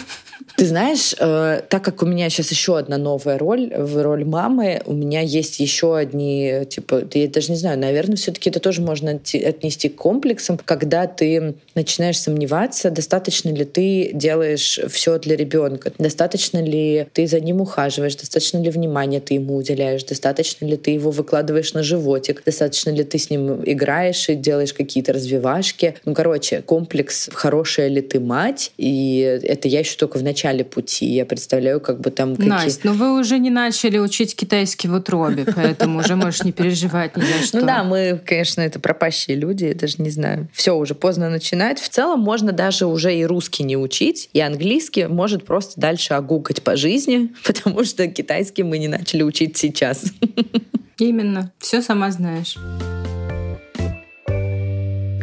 Ты 0.58 0.65
знаешь, 0.65 1.15
э, 1.18 1.62
так 1.70 1.84
как 1.84 2.04
у 2.04 2.06
меня 2.06 2.30
сейчас 2.30 2.52
еще 2.52 2.78
одна 2.78 2.98
новая 2.98 3.38
роль, 3.38 3.74
в 3.76 4.02
роль 4.02 4.26
мамы, 4.26 4.82
у 4.86 4.94
меня 4.94 5.22
есть 5.22 5.60
еще 5.60 5.98
одни, 5.98 6.65
типа, 6.70 7.04
я 7.13 7.28
даже 7.28 7.52
не 7.52 7.58
знаю, 7.58 7.80
наверное, 7.80 8.15
все-таки 8.15 8.50
это 8.50 8.60
тоже 8.60 8.82
можно 8.82 9.12
отнести 9.12 9.89
к 9.89 9.96
комплексам, 9.96 10.58
когда 10.63 11.08
ты 11.08 11.56
начинаешь 11.74 12.20
сомневаться, 12.20 12.91
достаточно 12.91 13.50
ли 13.50 13.65
ты 13.65 14.12
делаешь 14.13 14.80
все 14.89 15.18
для 15.18 15.36
ребенка, 15.36 15.94
достаточно 15.98 16.62
ли 16.62 17.08
ты 17.13 17.28
за 17.28 17.39
ним 17.39 17.62
ухаживаешь, 17.62 18.15
достаточно 18.15 18.58
ли 18.62 18.70
внимания 18.70 19.20
ты 19.20 19.36
ему 19.36 19.56
уделяешь, 19.56 20.04
достаточно 20.04 20.65
ли 20.65 20.78
ты 20.78 20.91
его 20.91 21.12
выкладываешь 21.12 21.74
на 21.74 21.84
животик, 21.84 22.44
достаточно 22.46 22.89
ли 22.91 23.04
ты 23.04 23.18
с 23.18 23.30
ним 23.30 23.44
играешь 23.63 24.29
и 24.29 24.36
делаешь 24.36 24.73
какие-то 24.73 25.13
развивашки. 25.13 25.95
Ну, 26.05 26.13
короче, 26.13 26.62
комплекс 26.62 27.29
«хорошая 27.34 27.88
ли 27.88 28.01
ты 28.01 28.19
мать?» 28.19 28.71
И 28.77 29.19
это 29.19 29.67
я 29.67 29.79
еще 29.79 29.97
только 29.97 30.17
в 30.17 30.23
начале 30.23 30.63
пути. 30.63 31.05
Я 31.05 31.25
представляю, 31.25 31.79
как 31.79 31.99
бы 32.01 32.12
там 32.12 32.36
какие... 32.36 32.49
Настя, 32.49 32.81
ну 32.84 32.93
вы 32.93 33.19
уже 33.19 33.39
не 33.39 33.49
начали 33.49 33.97
учить 33.97 34.36
китайский 34.36 34.88
в 34.88 34.93
утробе, 34.93 35.45
поэтому 35.55 35.99
уже 35.99 36.15
можешь 36.15 36.43
не 36.43 36.51
переживать 36.51 37.15
ни 37.17 37.21
за 37.21 37.45
что. 37.45 37.60
Ну 37.60 37.65
да, 37.65 37.84
мы, 37.84 38.21
конечно, 38.23 38.62
это 38.62 38.79
пропащие 38.79 39.38
люди, 39.38 39.65
я 39.65 39.75
даже 39.75 39.95
не 39.99 40.10
знаю. 40.10 40.47
Все, 40.53 40.75
уже 40.75 40.95
поздно 40.95 41.29
начинать. 41.29 41.79
В 41.79 41.89
целом 41.89 42.19
можно 42.19 42.51
даже 42.51 42.86
уже 42.86 43.15
и 43.15 43.25
русский 43.25 43.63
не 43.63 43.77
учить, 43.77 44.29
и 44.34 44.39
английский 44.39 45.08
может 45.08 45.45
просто 45.45 45.79
дальше 45.79 46.13
огукать 46.13 46.62
по 46.62 46.75
жизни, 46.75 47.34
потому 47.45 47.84
что 47.84 48.08
китайский 48.08 48.63
мы 48.63 48.77
не 48.77 48.88
начали 48.88 49.23
учить 49.23 49.58
сейчас. 49.58 50.05
Именно. 50.97 51.51
Все 51.60 51.81
сама 51.81 52.12
знаешь. 52.12 52.58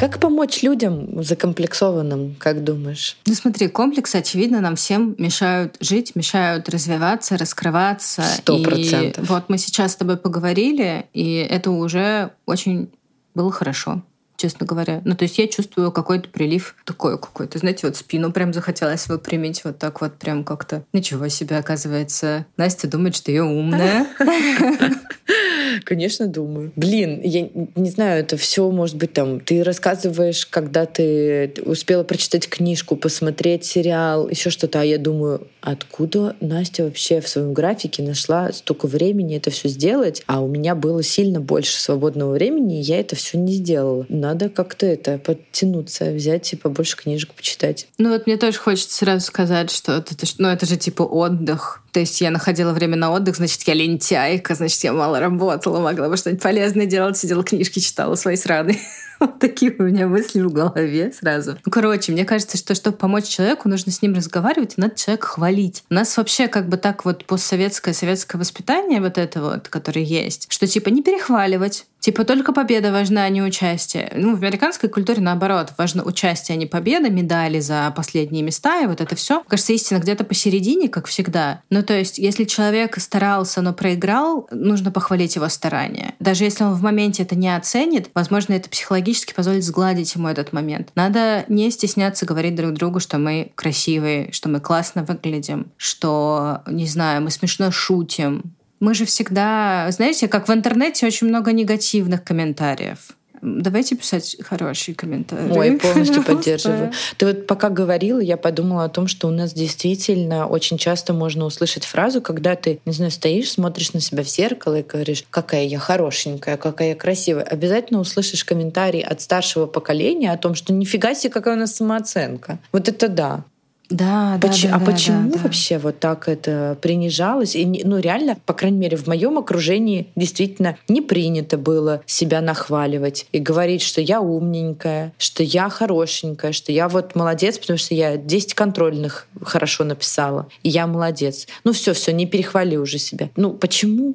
Как 0.02 0.18
помочь 0.18 0.64
людям 0.64 1.22
закомплексованным, 1.22 2.34
как 2.36 2.64
думаешь? 2.64 3.16
Ну 3.24 3.34
смотри, 3.34 3.68
комплексы, 3.68 4.16
очевидно, 4.16 4.60
нам 4.60 4.74
всем 4.74 5.14
мешают 5.16 5.76
жить, 5.78 6.16
мешают 6.16 6.68
развиваться, 6.68 7.36
раскрываться. 7.38 8.22
Сто 8.22 8.60
процентов. 8.60 9.28
Вот 9.28 9.44
мы 9.46 9.58
сейчас 9.58 9.92
с 9.92 9.94
тобой 9.94 10.16
поговорили, 10.16 11.06
и 11.12 11.34
это 11.34 11.70
уже 11.70 12.32
очень 12.46 12.90
было 13.36 13.52
хорошо 13.52 14.02
честно 14.42 14.66
говоря. 14.66 15.00
Ну, 15.04 15.14
то 15.14 15.22
есть 15.22 15.38
я 15.38 15.46
чувствую 15.46 15.92
какой-то 15.92 16.28
прилив 16.28 16.74
такой 16.84 17.18
какой-то, 17.18 17.58
знаете, 17.58 17.86
вот 17.86 17.96
спину 17.96 18.32
прям 18.32 18.52
захотелось 18.52 19.06
выпрямить 19.06 19.62
вот 19.64 19.78
так 19.78 20.00
вот 20.00 20.14
прям 20.14 20.42
как-то. 20.42 20.84
Ничего 20.92 21.28
себе, 21.28 21.56
оказывается. 21.56 22.46
Настя 22.56 22.88
думает, 22.88 23.14
что 23.14 23.30
я 23.30 23.44
умная. 23.44 24.06
Конечно, 25.84 26.26
думаю. 26.26 26.72
Блин, 26.74 27.20
я 27.22 27.48
не 27.76 27.90
знаю, 27.90 28.20
это 28.20 28.36
все 28.36 28.68
может 28.70 28.96
быть 28.96 29.12
там. 29.12 29.38
Ты 29.40 29.62
рассказываешь, 29.62 30.44
когда 30.46 30.86
ты 30.86 31.52
успела 31.64 32.02
прочитать 32.02 32.48
книжку, 32.48 32.96
посмотреть 32.96 33.64
сериал, 33.64 34.28
еще 34.28 34.50
что-то, 34.50 34.80
а 34.80 34.84
я 34.84 34.98
думаю, 34.98 35.46
откуда 35.60 36.36
Настя 36.40 36.84
вообще 36.84 37.20
в 37.20 37.28
своем 37.28 37.52
графике 37.54 38.02
нашла 38.02 38.52
столько 38.52 38.86
времени 38.86 39.36
это 39.36 39.50
все 39.50 39.68
сделать, 39.68 40.22
а 40.26 40.40
у 40.40 40.48
меня 40.48 40.74
было 40.74 41.02
сильно 41.02 41.40
больше 41.40 41.80
свободного 41.80 42.32
времени, 42.32 42.80
и 42.80 42.82
я 42.82 42.98
это 42.98 43.14
все 43.16 43.38
не 43.38 43.52
сделала. 43.52 44.04
Надо 44.08 44.31
как-то 44.38 44.86
это 44.86 45.18
подтянуться, 45.18 46.10
взять 46.12 46.52
и 46.52 46.56
побольше 46.56 46.96
книжек 46.96 47.32
почитать. 47.34 47.86
Ну 47.98 48.10
вот 48.10 48.26
мне 48.26 48.36
тоже 48.36 48.58
хочется 48.58 48.96
сразу 48.96 49.26
сказать, 49.26 49.70
что 49.70 49.92
это, 49.92 50.14
ну, 50.38 50.48
это 50.48 50.66
же 50.66 50.76
типа 50.76 51.02
отдых. 51.02 51.82
То 51.92 52.00
есть 52.00 52.20
я 52.20 52.30
находила 52.30 52.72
время 52.72 52.96
на 52.96 53.12
отдых, 53.12 53.36
значит, 53.36 53.62
я 53.62 53.74
лентяйка, 53.74 54.54
значит, 54.54 54.82
я 54.82 54.92
мало 54.92 55.20
работала, 55.20 55.78
могла 55.80 56.08
бы 56.08 56.16
что-нибудь 56.16 56.42
полезное 56.42 56.86
делать, 56.86 57.18
сидела 57.18 57.44
книжки 57.44 57.80
читала 57.80 58.14
свои 58.14 58.36
сраные. 58.36 58.78
Вот 59.22 59.38
такие 59.38 59.72
у 59.78 59.84
меня 59.84 60.08
мысли 60.08 60.40
в 60.40 60.52
голове 60.52 61.12
сразу. 61.12 61.56
Ну, 61.64 61.70
короче, 61.70 62.10
мне 62.10 62.24
кажется, 62.24 62.58
что 62.58 62.74
чтобы 62.74 62.96
помочь 62.96 63.26
человеку, 63.26 63.68
нужно 63.68 63.92
с 63.92 64.02
ним 64.02 64.14
разговаривать, 64.14 64.74
и 64.76 64.80
надо 64.80 64.96
человека 64.96 65.28
хвалить. 65.28 65.84
У 65.90 65.94
нас 65.94 66.16
вообще 66.16 66.48
как 66.48 66.68
бы 66.68 66.76
так 66.76 67.04
вот 67.04 67.24
постсоветское, 67.26 67.94
советское 67.94 68.38
воспитание 68.38 69.00
вот 69.00 69.18
это 69.18 69.40
вот, 69.40 69.68
которое 69.68 70.04
есть, 70.04 70.46
что 70.48 70.66
типа 70.66 70.88
не 70.88 71.04
перехваливать, 71.04 71.84
Типа 72.02 72.24
только 72.24 72.52
победа 72.52 72.90
важна, 72.90 73.22
а 73.22 73.28
не 73.28 73.42
участие. 73.42 74.10
Ну, 74.22 74.36
в 74.36 74.38
американской 74.38 74.88
культуре 74.88 75.20
наоборот, 75.20 75.72
важно 75.76 76.04
участие, 76.04 76.54
а 76.54 76.58
не 76.58 76.66
победа, 76.66 77.10
медали 77.10 77.58
за 77.58 77.92
последние 77.96 78.44
места 78.44 78.80
и 78.80 78.86
вот 78.86 79.00
это 79.00 79.16
все. 79.16 79.42
Кажется, 79.48 79.72
истина 79.72 79.98
где-то 79.98 80.22
посередине, 80.22 80.88
как 80.88 81.08
всегда. 81.08 81.60
Ну, 81.70 81.82
то 81.82 81.92
есть, 81.98 82.18
если 82.18 82.44
человек 82.44 83.00
старался, 83.00 83.62
но 83.62 83.72
проиграл, 83.72 84.46
нужно 84.52 84.92
похвалить 84.92 85.34
его 85.34 85.48
старания. 85.48 86.14
Даже 86.20 86.44
если 86.44 86.62
он 86.62 86.74
в 86.74 86.82
моменте 86.82 87.24
это 87.24 87.34
не 87.34 87.54
оценит, 87.54 88.10
возможно, 88.14 88.52
это 88.52 88.70
психологически 88.70 89.34
позволит 89.34 89.64
сгладить 89.64 90.14
ему 90.14 90.28
этот 90.28 90.52
момент. 90.52 90.90
Надо 90.94 91.44
не 91.48 91.68
стесняться 91.72 92.24
говорить 92.24 92.54
друг 92.54 92.74
другу, 92.74 93.00
что 93.00 93.18
мы 93.18 93.50
красивые, 93.56 94.30
что 94.30 94.48
мы 94.48 94.60
классно 94.60 95.02
выглядим, 95.02 95.72
что, 95.76 96.62
не 96.68 96.86
знаю, 96.86 97.22
мы 97.22 97.32
смешно 97.32 97.72
шутим, 97.72 98.54
мы 98.78 98.94
же 98.94 99.04
всегда, 99.04 99.88
знаете, 99.90 100.26
как 100.26 100.48
в 100.48 100.52
интернете 100.52 101.06
очень 101.06 101.28
много 101.28 101.52
негативных 101.52 102.24
комментариев. 102.24 103.16
Давайте 103.42 103.96
писать 103.96 104.36
хорошие 104.40 104.94
комментарии. 104.94 105.50
Ой, 105.50 105.72
полностью 105.82 106.22
поддерживаю. 106.22 106.92
Ты 107.16 107.26
вот 107.26 107.46
пока 107.48 107.70
говорила, 107.70 108.20
я 108.20 108.36
подумала 108.36 108.84
о 108.84 108.88
том, 108.88 109.08
что 109.08 109.26
у 109.26 109.32
нас 109.32 109.52
действительно 109.52 110.46
очень 110.46 110.78
часто 110.78 111.12
можно 111.12 111.44
услышать 111.44 111.84
фразу, 111.84 112.22
когда 112.22 112.54
ты, 112.54 112.80
не 112.84 112.92
знаю, 112.92 113.10
стоишь, 113.10 113.50
смотришь 113.50 113.94
на 113.94 114.00
себя 114.00 114.22
в 114.22 114.28
зеркало 114.28 114.78
и 114.78 114.84
говоришь, 114.84 115.24
какая 115.28 115.64
я 115.64 115.80
хорошенькая, 115.80 116.56
какая 116.56 116.90
я 116.90 116.94
красивая. 116.94 117.42
Обязательно 117.42 117.98
услышишь 117.98 118.44
комментарий 118.44 119.00
от 119.00 119.20
старшего 119.20 119.66
поколения 119.66 120.30
о 120.30 120.38
том, 120.38 120.54
что 120.54 120.72
нифига 120.72 121.12
себе, 121.14 121.32
какая 121.32 121.56
у 121.56 121.58
нас 121.58 121.74
самооценка. 121.74 122.60
Вот 122.70 122.88
это 122.88 123.08
да. 123.08 123.44
Да, 123.92 124.38
Поч- 124.40 124.62
да, 124.64 124.76
а 124.76 124.78
да, 124.78 124.84
почему 124.86 125.30
да, 125.30 125.36
да. 125.36 125.42
вообще 125.44 125.78
вот 125.78 126.00
так 126.00 126.28
это 126.28 126.78
принижалось? 126.80 127.54
И, 127.54 127.82
ну, 127.84 127.98
реально, 127.98 128.36
по 128.46 128.54
крайней 128.54 128.78
мере, 128.78 128.96
в 128.96 129.06
моем 129.06 129.38
окружении 129.38 130.08
действительно 130.16 130.76
не 130.88 131.00
принято 131.02 131.58
было 131.58 132.00
себя 132.06 132.40
нахваливать 132.40 133.26
и 133.32 133.38
говорить, 133.38 133.82
что 133.82 134.00
я 134.00 134.20
умненькая, 134.20 135.12
что 135.18 135.42
я 135.42 135.68
хорошенькая, 135.68 136.52
что 136.52 136.72
я 136.72 136.88
вот 136.88 137.14
молодец, 137.14 137.58
потому 137.58 137.78
что 137.78 137.94
я 137.94 138.16
10 138.16 138.54
контрольных 138.54 139.26
хорошо 139.42 139.84
написала, 139.84 140.48
и 140.62 140.70
я 140.70 140.86
молодец. 140.86 141.46
Ну 141.64 141.72
все, 141.72 141.92
все, 141.92 142.12
не 142.12 142.26
перехвали 142.26 142.76
уже 142.76 142.98
себя. 142.98 143.28
Ну 143.36 143.50
почему? 143.52 144.14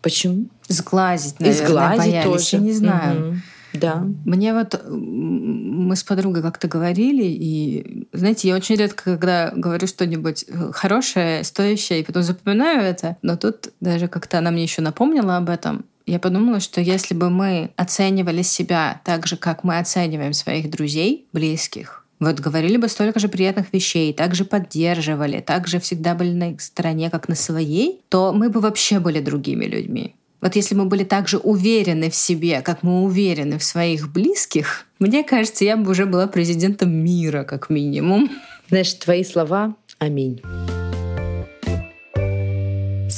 Почему? 0.00 0.46
Сглазить, 0.68 1.40
наверное, 1.40 1.66
Сглазить 1.66 1.98
боялись. 1.98 2.24
тоже. 2.24 2.48
Я 2.52 2.58
не 2.58 2.72
знаю. 2.72 3.20
Мгм. 3.20 3.42
Да. 3.72 4.04
Мне 4.24 4.54
вот 4.54 4.82
мы 4.88 5.96
с 5.96 6.02
подругой 6.02 6.42
как-то 6.42 6.68
говорили, 6.68 7.24
и, 7.24 8.06
знаете, 8.12 8.48
я 8.48 8.56
очень 8.56 8.76
редко, 8.76 9.04
когда 9.04 9.52
говорю 9.54 9.86
что-нибудь 9.86 10.46
хорошее, 10.72 11.44
стоящее, 11.44 12.00
и 12.00 12.04
потом 12.04 12.22
запоминаю 12.22 12.82
это, 12.82 13.16
но 13.22 13.36
тут 13.36 13.70
даже 13.80 14.08
как-то 14.08 14.38
она 14.38 14.50
мне 14.50 14.62
еще 14.62 14.82
напомнила 14.82 15.36
об 15.36 15.50
этом. 15.50 15.84
Я 16.06 16.18
подумала, 16.18 16.60
что 16.60 16.80
если 16.80 17.14
бы 17.14 17.28
мы 17.28 17.70
оценивали 17.76 18.40
себя 18.40 19.02
так 19.04 19.26
же, 19.26 19.36
как 19.36 19.62
мы 19.62 19.78
оцениваем 19.78 20.32
своих 20.32 20.70
друзей, 20.70 21.26
близких, 21.34 22.06
вот 22.18 22.40
говорили 22.40 22.78
бы 22.78 22.88
столько 22.88 23.20
же 23.20 23.28
приятных 23.28 23.72
вещей, 23.72 24.12
также 24.12 24.44
поддерживали, 24.44 25.40
также 25.40 25.78
всегда 25.78 26.14
были 26.14 26.32
на 26.32 26.52
их 26.52 26.60
стороне, 26.60 27.10
как 27.10 27.28
на 27.28 27.34
своей, 27.34 28.00
то 28.08 28.32
мы 28.32 28.48
бы 28.48 28.60
вообще 28.60 28.98
были 28.98 29.20
другими 29.20 29.66
людьми. 29.66 30.14
Вот 30.40 30.54
если 30.54 30.74
мы 30.74 30.84
были 30.84 31.04
так 31.04 31.28
же 31.28 31.38
уверены 31.38 32.10
в 32.10 32.14
себе, 32.14 32.60
как 32.62 32.82
мы 32.82 33.02
уверены 33.02 33.58
в 33.58 33.64
своих 33.64 34.12
близких, 34.12 34.86
мне 34.98 35.24
кажется, 35.24 35.64
я 35.64 35.76
бы 35.76 35.90
уже 35.90 36.06
была 36.06 36.26
президентом 36.28 36.92
мира, 36.92 37.44
как 37.44 37.70
минимум. 37.70 38.30
Знаешь, 38.68 38.92
твои 38.94 39.24
слова— 39.24 39.74
аминь. 39.98 40.40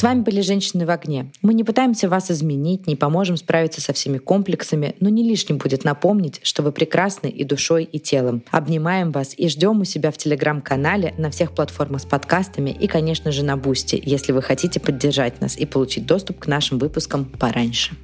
С 0.00 0.02
вами 0.02 0.22
были 0.22 0.40
«Женщины 0.40 0.86
в 0.86 0.90
огне». 0.90 1.30
Мы 1.42 1.52
не 1.52 1.62
пытаемся 1.62 2.08
вас 2.08 2.30
изменить, 2.30 2.86
не 2.86 2.96
поможем 2.96 3.36
справиться 3.36 3.82
со 3.82 3.92
всеми 3.92 4.16
комплексами, 4.16 4.94
но 4.98 5.10
не 5.10 5.22
лишним 5.22 5.58
будет 5.58 5.84
напомнить, 5.84 6.40
что 6.42 6.62
вы 6.62 6.72
прекрасны 6.72 7.26
и 7.26 7.44
душой, 7.44 7.84
и 7.84 7.98
телом. 7.98 8.42
Обнимаем 8.50 9.12
вас 9.12 9.34
и 9.36 9.46
ждем 9.50 9.82
у 9.82 9.84
себя 9.84 10.10
в 10.10 10.16
Телеграм-канале, 10.16 11.12
на 11.18 11.30
всех 11.30 11.52
платформах 11.54 12.00
с 12.00 12.06
подкастами 12.06 12.70
и, 12.70 12.86
конечно 12.86 13.30
же, 13.30 13.44
на 13.44 13.58
Boosty, 13.58 14.02
если 14.02 14.32
вы 14.32 14.40
хотите 14.40 14.80
поддержать 14.80 15.42
нас 15.42 15.58
и 15.58 15.66
получить 15.66 16.06
доступ 16.06 16.38
к 16.38 16.46
нашим 16.46 16.78
выпускам 16.78 17.26
пораньше. 17.26 17.94